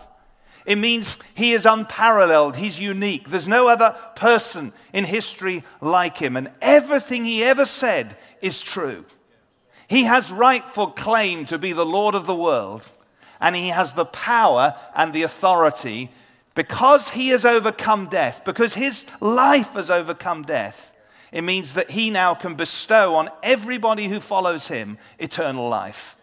it 0.65 0.77
means 0.77 1.17
he 1.35 1.53
is 1.53 1.67
unparalleled, 1.67 2.57
he's 2.57 2.79
unique. 2.79 3.29
There's 3.29 3.49
no 3.49 3.67
other 3.67 3.97
person 4.15 4.73
in 4.93 5.05
history 5.05 5.65
like 5.81 6.19
him, 6.19 6.37
and 6.37 6.51
everything 6.61 7.25
he 7.25 7.43
ever 7.43 7.67
said 7.67 8.17
is 8.41 8.61
true. 8.61 9.05
He 9.89 10.05
has 10.05 10.31
rightful 10.31 10.89
claim 10.89 11.45
to 11.47 11.59
be 11.59 11.73
the 11.73 11.87
Lord 11.87 12.15
of 12.15 12.27
the 12.27 12.37
world, 12.37 12.89
and 13.41 13.57
he 13.57 13.69
has 13.69 13.95
the 13.95 14.05
power 14.05 14.77
and 14.95 15.13
the 15.13 15.23
authority 15.23 16.11
because 16.55 17.11
he 17.11 17.29
has 17.29 17.45
overcome 17.45 18.09
death, 18.09 18.45
because 18.45 18.75
his 18.75 19.07
life 19.21 19.73
has 19.73 19.91
overcome 19.91 20.43
death, 20.43 20.93
it 21.33 21.43
means 21.43 21.73
that 21.73 21.91
he 21.91 22.11
now 22.11 22.35
can 22.35 22.55
bestow 22.55 23.15
on 23.15 23.31
everybody 23.43 24.09
who 24.09 24.21
follows 24.21 24.69
him 24.69 24.99
eternal 25.19 25.69
life. 25.69 26.17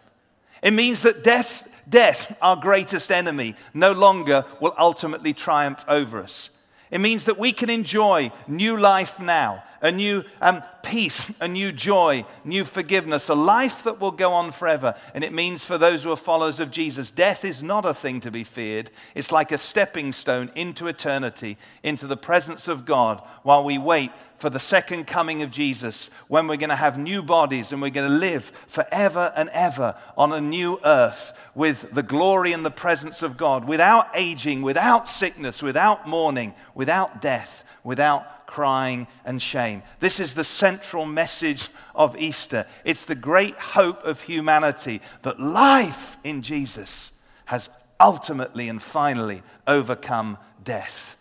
It 0.62 0.72
means 0.72 1.02
that 1.02 1.24
death, 1.24 1.68
death, 1.88 2.36
our 2.40 2.56
greatest 2.56 3.10
enemy, 3.10 3.56
no 3.74 3.92
longer 3.92 4.44
will 4.60 4.74
ultimately 4.78 5.32
triumph 5.32 5.84
over 5.88 6.22
us. 6.22 6.50
It 6.90 7.00
means 7.00 7.24
that 7.24 7.38
we 7.38 7.52
can 7.52 7.70
enjoy 7.70 8.30
new 8.46 8.76
life 8.76 9.18
now, 9.18 9.64
a 9.82 9.90
new 9.90 10.24
um, 10.40 10.62
peace, 10.82 11.30
a 11.40 11.48
new 11.48 11.72
joy, 11.72 12.24
new 12.44 12.64
forgiveness, 12.64 13.28
a 13.28 13.34
life 13.34 13.84
that 13.84 14.00
will 14.00 14.10
go 14.10 14.32
on 14.32 14.52
forever. 14.52 14.94
And 15.14 15.24
it 15.24 15.32
means 15.32 15.64
for 15.64 15.78
those 15.78 16.04
who 16.04 16.12
are 16.12 16.16
followers 16.16 16.60
of 16.60 16.70
Jesus, 16.70 17.10
death 17.10 17.44
is 17.44 17.62
not 17.62 17.86
a 17.86 17.94
thing 17.94 18.20
to 18.20 18.30
be 18.30 18.44
feared. 18.44 18.90
It's 19.14 19.32
like 19.32 19.52
a 19.52 19.58
stepping 19.58 20.12
stone 20.12 20.50
into 20.54 20.86
eternity, 20.86 21.56
into 21.82 22.06
the 22.06 22.16
presence 22.16 22.68
of 22.68 22.84
God, 22.84 23.22
while 23.42 23.64
we 23.64 23.78
wait 23.78 24.10
for 24.40 24.50
the 24.50 24.58
second 24.58 25.06
coming 25.06 25.42
of 25.42 25.50
Jesus, 25.50 26.08
when 26.26 26.46
we're 26.46 26.56
going 26.56 26.70
to 26.70 26.76
have 26.76 26.98
new 26.98 27.22
bodies 27.22 27.72
and 27.72 27.82
we're 27.82 27.90
going 27.90 28.10
to 28.10 28.16
live 28.16 28.44
forever 28.66 29.32
and 29.36 29.50
ever 29.50 29.94
on 30.16 30.32
a 30.32 30.40
new 30.40 30.80
earth 30.82 31.38
with 31.54 31.92
the 31.92 32.02
glory 32.02 32.52
and 32.54 32.64
the 32.64 32.70
presence 32.70 33.22
of 33.22 33.36
God, 33.36 33.66
without 33.66 34.08
aging, 34.14 34.62
without 34.62 35.10
sickness, 35.10 35.62
without 35.62 36.08
mourning, 36.08 36.54
without 36.74 37.20
death, 37.20 37.64
without 37.84 38.39
crying 38.50 39.06
and 39.24 39.40
shame. 39.40 39.82
This 40.00 40.18
is 40.18 40.34
the 40.34 40.44
central 40.44 41.06
message 41.06 41.68
of 41.94 42.16
Easter. 42.18 42.66
It's 42.84 43.04
the 43.04 43.14
great 43.14 43.54
hope 43.54 44.04
of 44.04 44.22
humanity 44.22 45.00
that 45.22 45.38
life 45.38 46.18
in 46.24 46.42
Jesus 46.42 47.12
has 47.46 47.68
ultimately 48.00 48.68
and 48.68 48.82
finally 48.82 49.42
overcome 49.66 50.36
death. 50.64 51.16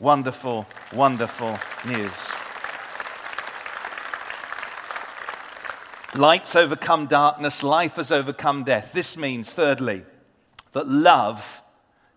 wonderful, 0.00 0.66
wonderful 0.92 1.56
news. 1.86 2.10
Light's 6.14 6.54
overcome 6.54 7.06
darkness, 7.06 7.62
life 7.62 7.96
has 7.96 8.12
overcome 8.12 8.64
death. 8.64 8.92
This 8.92 9.16
means, 9.16 9.52
thirdly, 9.52 10.04
that 10.72 10.88
love 10.88 11.62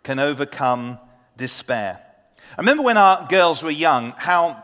can 0.03 0.19
overcome 0.19 0.99
despair. 1.35 2.06
I 2.51 2.62
remember 2.62 2.83
when 2.83 2.97
our 2.97 3.27
girls 3.27 3.63
were 3.63 3.71
young, 3.71 4.13
how 4.17 4.63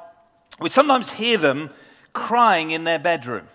we'd 0.60 0.72
sometimes 0.72 1.12
hear 1.12 1.38
them 1.38 1.70
crying 2.14 2.72
in 2.72 2.84
their 2.84 3.00
bedroom. 3.00 3.48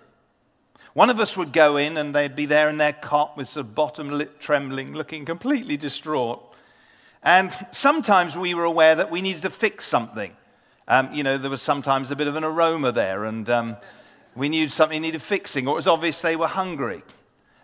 One 0.94 1.10
of 1.10 1.20
us 1.20 1.36
would 1.36 1.52
go 1.52 1.76
in 1.76 1.96
and 1.96 2.14
they'd 2.14 2.34
be 2.34 2.46
there 2.46 2.68
in 2.68 2.78
their 2.78 2.92
cot 2.92 3.36
with 3.36 3.56
of 3.56 3.74
bottom 3.74 4.10
lip 4.10 4.40
trembling, 4.40 4.94
looking 4.94 5.24
completely 5.24 5.76
distraught. 5.76 6.44
And 7.22 7.52
sometimes 7.70 8.36
we 8.36 8.54
were 8.54 8.64
aware 8.64 8.94
that 8.94 9.10
we 9.10 9.20
needed 9.20 9.42
to 9.42 9.50
fix 9.50 9.84
something. 9.84 10.36
Um, 10.88 11.12
you 11.12 11.22
know, 11.22 11.36
there 11.38 11.50
was 11.50 11.62
sometimes 11.62 12.10
a 12.10 12.16
bit 12.16 12.26
of 12.26 12.36
an 12.36 12.44
aroma 12.44 12.92
there, 12.92 13.24
and 13.26 13.48
um, 13.50 13.76
we 14.34 14.48
knew 14.48 14.68
something 14.68 15.02
needed 15.02 15.20
fixing, 15.20 15.68
or 15.68 15.72
it 15.72 15.76
was 15.76 15.86
obvious 15.86 16.20
they 16.20 16.36
were 16.36 16.46
hungry. 16.46 17.02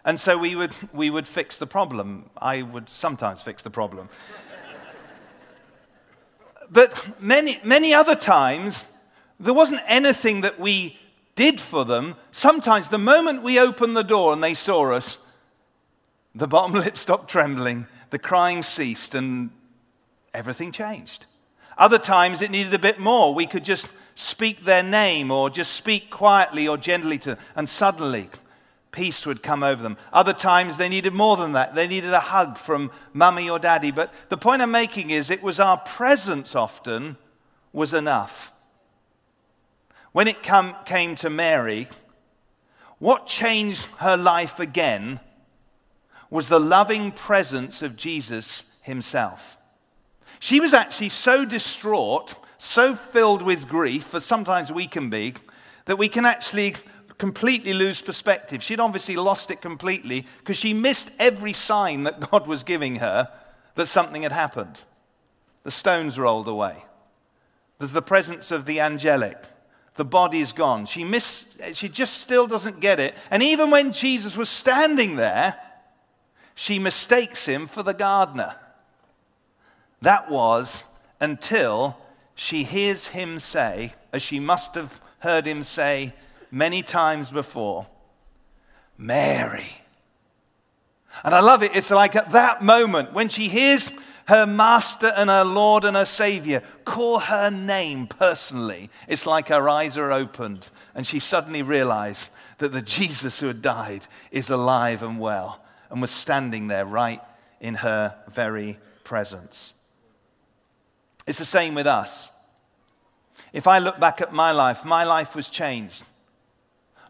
And 0.04 0.20
so 0.20 0.36
we 0.36 0.54
would, 0.54 0.72
we 0.92 1.08
would 1.08 1.26
fix 1.26 1.56
the 1.56 1.66
problem. 1.66 2.28
I 2.36 2.62
would 2.62 2.90
sometimes 2.90 3.40
fix 3.40 3.62
the 3.62 3.70
problem. 3.70 4.10
But 6.70 7.20
many, 7.20 7.60
many 7.64 7.94
other 7.94 8.14
times, 8.14 8.84
there 9.40 9.54
wasn't 9.54 9.82
anything 9.86 10.42
that 10.42 10.58
we 10.58 10.98
did 11.34 11.60
for 11.60 11.84
them. 11.84 12.16
Sometimes, 12.32 12.88
the 12.88 12.98
moment 12.98 13.42
we 13.42 13.58
opened 13.58 13.96
the 13.96 14.02
door 14.04 14.32
and 14.32 14.42
they 14.42 14.54
saw 14.54 14.92
us, 14.92 15.18
the 16.34 16.48
bottom 16.48 16.72
lip 16.80 16.96
stopped 16.96 17.28
trembling, 17.28 17.86
the 18.10 18.18
crying 18.18 18.62
ceased, 18.62 19.14
and 19.14 19.50
everything 20.32 20.72
changed. 20.72 21.26
Other 21.76 21.98
times, 21.98 22.42
it 22.42 22.50
needed 22.50 22.74
a 22.74 22.78
bit 22.78 22.98
more. 22.98 23.34
We 23.34 23.46
could 23.46 23.64
just 23.64 23.88
speak 24.14 24.64
their 24.64 24.82
name 24.82 25.30
or 25.30 25.50
just 25.50 25.72
speak 25.72 26.10
quietly 26.10 26.68
or 26.68 26.76
gently 26.76 27.18
to 27.18 27.30
them, 27.30 27.38
and 27.56 27.68
suddenly 27.68 28.30
peace 28.94 29.26
would 29.26 29.42
come 29.42 29.62
over 29.62 29.82
them. 29.82 29.96
Other 30.12 30.32
times 30.32 30.76
they 30.76 30.88
needed 30.88 31.12
more 31.12 31.36
than 31.36 31.52
that. 31.52 31.74
They 31.74 31.88
needed 31.88 32.12
a 32.12 32.20
hug 32.20 32.56
from 32.56 32.92
mummy 33.12 33.50
or 33.50 33.58
daddy. 33.58 33.90
But 33.90 34.14
the 34.28 34.36
point 34.36 34.62
I'm 34.62 34.70
making 34.70 35.10
is 35.10 35.28
it 35.28 35.42
was 35.42 35.58
our 35.58 35.78
presence 35.78 36.54
often 36.54 37.16
was 37.72 37.92
enough. 37.92 38.52
When 40.12 40.28
it 40.28 40.44
come, 40.44 40.76
came 40.84 41.16
to 41.16 41.28
Mary, 41.28 41.88
what 42.98 43.26
changed 43.26 43.84
her 43.98 44.16
life 44.16 44.60
again 44.60 45.18
was 46.30 46.48
the 46.48 46.60
loving 46.60 47.10
presence 47.10 47.82
of 47.82 47.96
Jesus 47.96 48.62
himself. 48.80 49.56
She 50.38 50.60
was 50.60 50.72
actually 50.72 51.08
so 51.08 51.44
distraught, 51.44 52.34
so 52.58 52.94
filled 52.94 53.42
with 53.42 53.68
grief, 53.68 54.14
as 54.14 54.24
sometimes 54.24 54.70
we 54.70 54.86
can 54.86 55.10
be, 55.10 55.34
that 55.86 55.98
we 55.98 56.08
can 56.08 56.24
actually 56.24 56.76
completely 57.18 57.72
lose 57.72 58.00
perspective. 58.00 58.62
She'd 58.62 58.80
obviously 58.80 59.16
lost 59.16 59.50
it 59.50 59.60
completely 59.60 60.26
because 60.38 60.56
she 60.56 60.74
missed 60.74 61.10
every 61.18 61.52
sign 61.52 62.04
that 62.04 62.30
God 62.30 62.46
was 62.46 62.62
giving 62.62 62.96
her 62.96 63.30
that 63.74 63.86
something 63.86 64.22
had 64.22 64.32
happened. 64.32 64.80
The 65.62 65.70
stones 65.70 66.18
rolled 66.18 66.48
away. 66.48 66.84
There's 67.78 67.92
the 67.92 68.02
presence 68.02 68.50
of 68.50 68.66
the 68.66 68.80
angelic. 68.80 69.38
The 69.94 70.04
body's 70.04 70.52
gone. 70.52 70.86
She, 70.86 71.04
miss, 71.04 71.44
she 71.72 71.88
just 71.88 72.20
still 72.20 72.46
doesn't 72.46 72.80
get 72.80 72.98
it. 73.00 73.14
And 73.30 73.42
even 73.42 73.70
when 73.70 73.92
Jesus 73.92 74.36
was 74.36 74.48
standing 74.48 75.16
there, 75.16 75.56
she 76.54 76.78
mistakes 76.78 77.46
him 77.46 77.66
for 77.66 77.82
the 77.82 77.94
gardener. 77.94 78.56
That 80.02 80.30
was 80.30 80.84
until 81.20 81.96
she 82.34 82.64
hears 82.64 83.08
him 83.08 83.38
say, 83.38 83.94
as 84.12 84.22
she 84.22 84.40
must 84.40 84.74
have 84.74 85.00
heard 85.20 85.46
him 85.46 85.62
say, 85.62 86.12
many 86.54 86.82
times 86.82 87.32
before 87.32 87.86
Mary. 88.96 89.82
And 91.24 91.34
I 91.34 91.40
love 91.40 91.64
it. 91.64 91.74
It's 91.74 91.90
like 91.90 92.14
at 92.14 92.30
that 92.30 92.62
moment 92.62 93.12
when 93.12 93.28
she 93.28 93.48
hears 93.48 93.90
her 94.28 94.46
master 94.46 95.12
and 95.16 95.28
her 95.28 95.44
Lord 95.44 95.84
and 95.84 95.96
her 95.96 96.04
Savior 96.04 96.62
call 96.84 97.18
her 97.18 97.50
name 97.50 98.06
personally, 98.06 98.88
it's 99.08 99.26
like 99.26 99.48
her 99.48 99.68
eyes 99.68 99.98
are 99.98 100.12
opened 100.12 100.70
and 100.94 101.06
she 101.06 101.18
suddenly 101.18 101.62
realized 101.62 102.30
that 102.58 102.72
the 102.72 102.82
Jesus 102.82 103.40
who 103.40 103.48
had 103.48 103.60
died 103.60 104.06
is 104.30 104.48
alive 104.48 105.02
and 105.02 105.18
well 105.18 105.60
and 105.90 106.00
was 106.00 106.12
standing 106.12 106.68
there 106.68 106.86
right 106.86 107.20
in 107.60 107.74
her 107.74 108.14
very 108.30 108.78
presence. 109.02 109.74
It's 111.26 111.38
the 111.38 111.44
same 111.44 111.74
with 111.74 111.88
us. 111.88 112.30
If 113.52 113.66
I 113.66 113.78
look 113.80 113.98
back 113.98 114.20
at 114.20 114.32
my 114.32 114.52
life, 114.52 114.84
my 114.84 115.02
life 115.02 115.34
was 115.34 115.48
changed. 115.48 116.04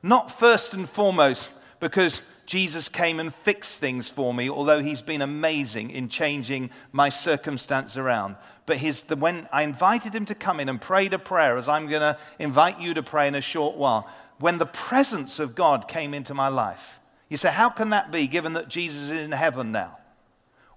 Not 0.04 0.30
first 0.30 0.74
and 0.74 0.86
foremost 0.86 1.48
because 1.80 2.20
Jesus 2.44 2.90
came 2.90 3.18
and 3.18 3.32
fixed 3.32 3.78
things 3.78 4.06
for 4.06 4.34
me, 4.34 4.50
although 4.50 4.82
he's 4.82 5.00
been 5.00 5.22
amazing 5.22 5.88
in 5.88 6.10
changing 6.10 6.68
my 6.92 7.08
circumstance 7.08 7.96
around. 7.96 8.36
But 8.66 8.76
his, 8.76 9.04
the, 9.04 9.16
when 9.16 9.48
I 9.50 9.62
invited 9.62 10.14
him 10.14 10.26
to 10.26 10.34
come 10.34 10.60
in 10.60 10.68
and 10.68 10.78
prayed 10.78 11.14
a 11.14 11.18
prayer, 11.18 11.56
as 11.56 11.70
I'm 11.70 11.88
going 11.88 12.02
to 12.02 12.18
invite 12.38 12.78
you 12.78 12.92
to 12.92 13.02
pray 13.02 13.28
in 13.28 13.34
a 13.34 13.40
short 13.40 13.76
while, 13.76 14.06
when 14.38 14.58
the 14.58 14.66
presence 14.66 15.38
of 15.38 15.54
God 15.54 15.88
came 15.88 16.12
into 16.12 16.34
my 16.34 16.48
life, 16.48 17.00
you 17.30 17.38
say, 17.38 17.50
How 17.50 17.70
can 17.70 17.88
that 17.88 18.12
be 18.12 18.26
given 18.26 18.52
that 18.52 18.68
Jesus 18.68 19.04
is 19.04 19.10
in 19.10 19.32
heaven 19.32 19.72
now? 19.72 19.96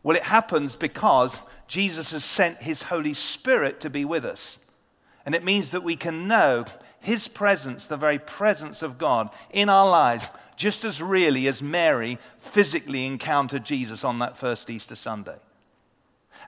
Well, 0.04 0.16
it 0.16 0.24
happens 0.24 0.78
because 0.78 1.42
Jesus 1.68 2.14
has 2.14 2.24
sent 2.24 2.62
his 2.62 2.84
Holy 2.84 3.14
Spirit 3.14 3.82
to 3.82 3.90
be 3.90 4.06
with 4.06 4.24
us. 4.24 4.58
And 5.26 5.36
it 5.36 5.44
means 5.44 5.72
that 5.72 5.84
we 5.84 5.98
can 5.98 6.30
know 6.30 6.66
his 7.08 7.30
presence, 7.30 7.86
the 7.86 7.96
very 7.96 8.20
presence 8.20 8.82
of 8.82 8.98
God 8.98 9.30
in 9.52 9.70
our 9.70 9.90
lives, 9.90 10.30
just 10.58 10.84
as 10.84 11.02
really 11.02 11.48
as 11.48 11.62
Mary 11.62 12.20
physically 12.38 13.06
encountered 13.06 13.64
Jesus 13.64 14.04
on 14.04 14.20
that 14.20 14.36
first 14.36 14.70
Easter 14.70 14.94
Sunday. 14.94 15.38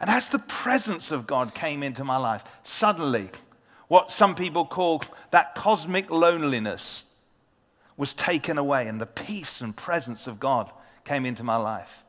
And 0.02 0.10
as 0.10 0.28
the 0.28 0.38
presence 0.38 1.12
of 1.12 1.26
God 1.26 1.56
came 1.56 1.82
into 1.82 2.04
my 2.04 2.18
life, 2.18 2.44
suddenly, 2.64 3.30
what 3.88 4.12
some 4.12 4.36
people 4.36 4.66
call 4.66 5.02
that 5.32 5.56
cosmic 5.56 6.10
loneliness 6.10 7.04
was 7.96 8.14
taken 8.14 8.58
away, 8.58 8.86
and 8.90 9.00
the 9.00 9.06
peace 9.06 9.62
and 9.62 9.74
presence 9.74 10.28
of 10.28 10.42
God 10.42 10.70
came 11.06 11.26
into 11.26 11.42
my 11.42 11.56
life. 11.56 12.04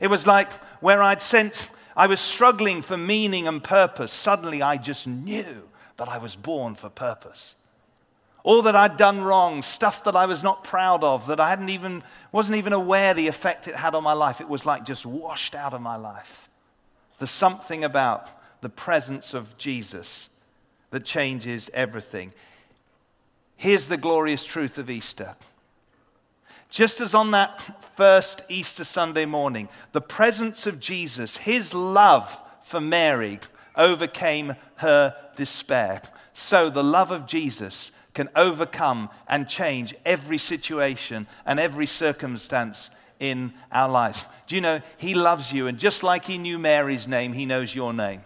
It 0.00 0.08
was 0.08 0.26
like 0.26 0.52
where 0.82 1.00
I'd 1.00 1.22
sensed 1.22 1.70
I 1.96 2.08
was 2.08 2.18
struggling 2.18 2.82
for 2.82 2.96
meaning 2.96 3.46
and 3.46 3.62
purpose, 3.62 4.12
suddenly 4.12 4.60
I 4.60 4.76
just 4.76 5.06
knew 5.06 5.68
that 5.98 6.08
I 6.08 6.18
was 6.18 6.34
born 6.34 6.74
for 6.74 6.88
purpose 6.88 7.54
all 8.44 8.62
that 8.62 8.74
I'd 8.74 8.96
done 8.96 9.22
wrong, 9.22 9.62
stuff 9.62 10.04
that 10.04 10.16
I 10.16 10.26
was 10.26 10.42
not 10.42 10.64
proud 10.64 11.04
of, 11.04 11.26
that 11.28 11.38
I 11.38 11.48
hadn't 11.48 11.68
even, 11.68 12.02
wasn't 12.32 12.58
even 12.58 12.72
aware 12.72 13.14
the 13.14 13.28
effect 13.28 13.68
it 13.68 13.76
had 13.76 13.94
on 13.94 14.02
my 14.02 14.12
life. 14.12 14.40
It 14.40 14.48
was 14.48 14.66
like 14.66 14.84
just 14.84 15.06
washed 15.06 15.54
out 15.54 15.74
of 15.74 15.80
my 15.80 15.96
life. 15.96 16.48
There's 17.18 17.30
something 17.30 17.84
about 17.84 18.28
the 18.60 18.68
presence 18.68 19.32
of 19.32 19.56
Jesus 19.58 20.28
that 20.90 21.04
changes 21.04 21.70
everything. 21.72 22.32
Here's 23.56 23.86
the 23.86 23.96
glorious 23.96 24.44
truth 24.44 24.76
of 24.76 24.90
Easter. 24.90 25.36
Just 26.68 27.00
as 27.00 27.14
on 27.14 27.30
that 27.32 27.60
first 27.96 28.42
Easter 28.48 28.82
Sunday 28.82 29.26
morning, 29.26 29.68
the 29.92 30.00
presence 30.00 30.66
of 30.66 30.80
Jesus, 30.80 31.36
his 31.36 31.74
love 31.74 32.40
for 32.62 32.80
Mary, 32.80 33.38
overcame 33.76 34.56
her 34.76 35.14
despair. 35.36 36.02
So 36.32 36.70
the 36.70 36.82
love 36.82 37.10
of 37.10 37.26
Jesus 37.26 37.90
can 38.14 38.28
overcome 38.36 39.08
and 39.26 39.48
change 39.48 39.94
every 40.04 40.38
situation 40.38 41.26
and 41.46 41.58
every 41.58 41.86
circumstance 41.86 42.90
in 43.18 43.52
our 43.70 43.88
lives. 43.88 44.26
Do 44.46 44.54
you 44.54 44.60
know, 44.60 44.80
He 44.96 45.14
loves 45.14 45.52
you, 45.52 45.66
and 45.66 45.78
just 45.78 46.02
like 46.02 46.24
He 46.24 46.38
knew 46.38 46.58
Mary's 46.58 47.08
name, 47.08 47.32
He 47.32 47.46
knows 47.46 47.74
your 47.74 47.92
name. 47.92 48.22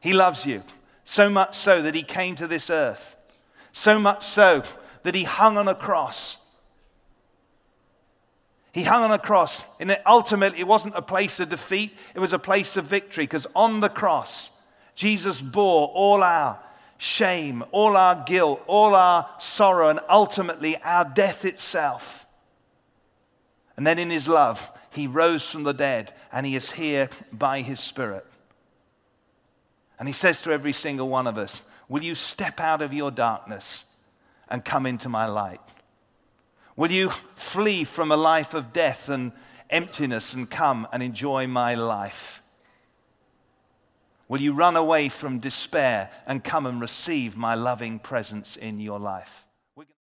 He 0.00 0.12
loves 0.12 0.46
you, 0.46 0.62
so 1.04 1.28
much 1.28 1.56
so 1.56 1.82
that 1.82 1.94
He 1.94 2.02
came 2.02 2.36
to 2.36 2.46
this 2.46 2.70
earth, 2.70 3.16
so 3.72 3.98
much 3.98 4.24
so 4.24 4.62
that 5.02 5.14
He 5.14 5.24
hung 5.24 5.56
on 5.56 5.66
a 5.66 5.74
cross. 5.74 6.36
He 8.72 8.84
hung 8.84 9.02
on 9.02 9.10
a 9.10 9.18
cross, 9.18 9.64
and 9.80 9.98
ultimately, 10.06 10.60
it 10.60 10.68
wasn't 10.68 10.94
a 10.94 11.02
place 11.02 11.40
of 11.40 11.48
defeat, 11.48 11.96
it 12.14 12.20
was 12.20 12.32
a 12.32 12.38
place 12.38 12.76
of 12.76 12.84
victory, 12.84 13.24
because 13.24 13.46
on 13.56 13.80
the 13.80 13.88
cross, 13.88 14.50
Jesus 14.94 15.40
bore 15.40 15.88
all 15.88 16.22
our 16.22 16.60
shame, 16.98 17.64
all 17.70 17.96
our 17.96 18.22
guilt, 18.26 18.62
all 18.66 18.94
our 18.94 19.28
sorrow, 19.38 19.88
and 19.88 20.00
ultimately 20.10 20.76
our 20.78 21.04
death 21.04 21.44
itself. 21.44 22.26
And 23.76 23.86
then 23.86 23.98
in 23.98 24.10
his 24.10 24.28
love, 24.28 24.70
he 24.90 25.06
rose 25.06 25.48
from 25.48 25.62
the 25.62 25.72
dead 25.72 26.12
and 26.32 26.44
he 26.44 26.56
is 26.56 26.72
here 26.72 27.08
by 27.32 27.62
his 27.62 27.80
Spirit. 27.80 28.26
And 29.98 30.08
he 30.08 30.12
says 30.12 30.42
to 30.42 30.50
every 30.52 30.72
single 30.72 31.08
one 31.08 31.26
of 31.26 31.38
us, 31.38 31.62
Will 31.88 32.02
you 32.04 32.14
step 32.14 32.60
out 32.60 32.82
of 32.82 32.92
your 32.92 33.10
darkness 33.10 33.84
and 34.48 34.64
come 34.64 34.84
into 34.84 35.08
my 35.08 35.26
light? 35.26 35.60
Will 36.76 36.90
you 36.92 37.10
flee 37.34 37.84
from 37.84 38.12
a 38.12 38.16
life 38.16 38.54
of 38.54 38.72
death 38.72 39.08
and 39.08 39.32
emptiness 39.70 40.34
and 40.34 40.50
come 40.50 40.86
and 40.92 41.02
enjoy 41.02 41.46
my 41.46 41.74
life? 41.74 42.42
Will 44.28 44.40
you 44.40 44.52
run 44.52 44.76
away 44.76 45.08
from 45.08 45.38
despair 45.38 46.10
and 46.26 46.44
come 46.44 46.66
and 46.66 46.80
receive 46.80 47.36
my 47.36 47.54
loving 47.54 47.98
presence 47.98 48.56
in 48.56 48.78
your 48.78 48.98
life? 48.98 49.46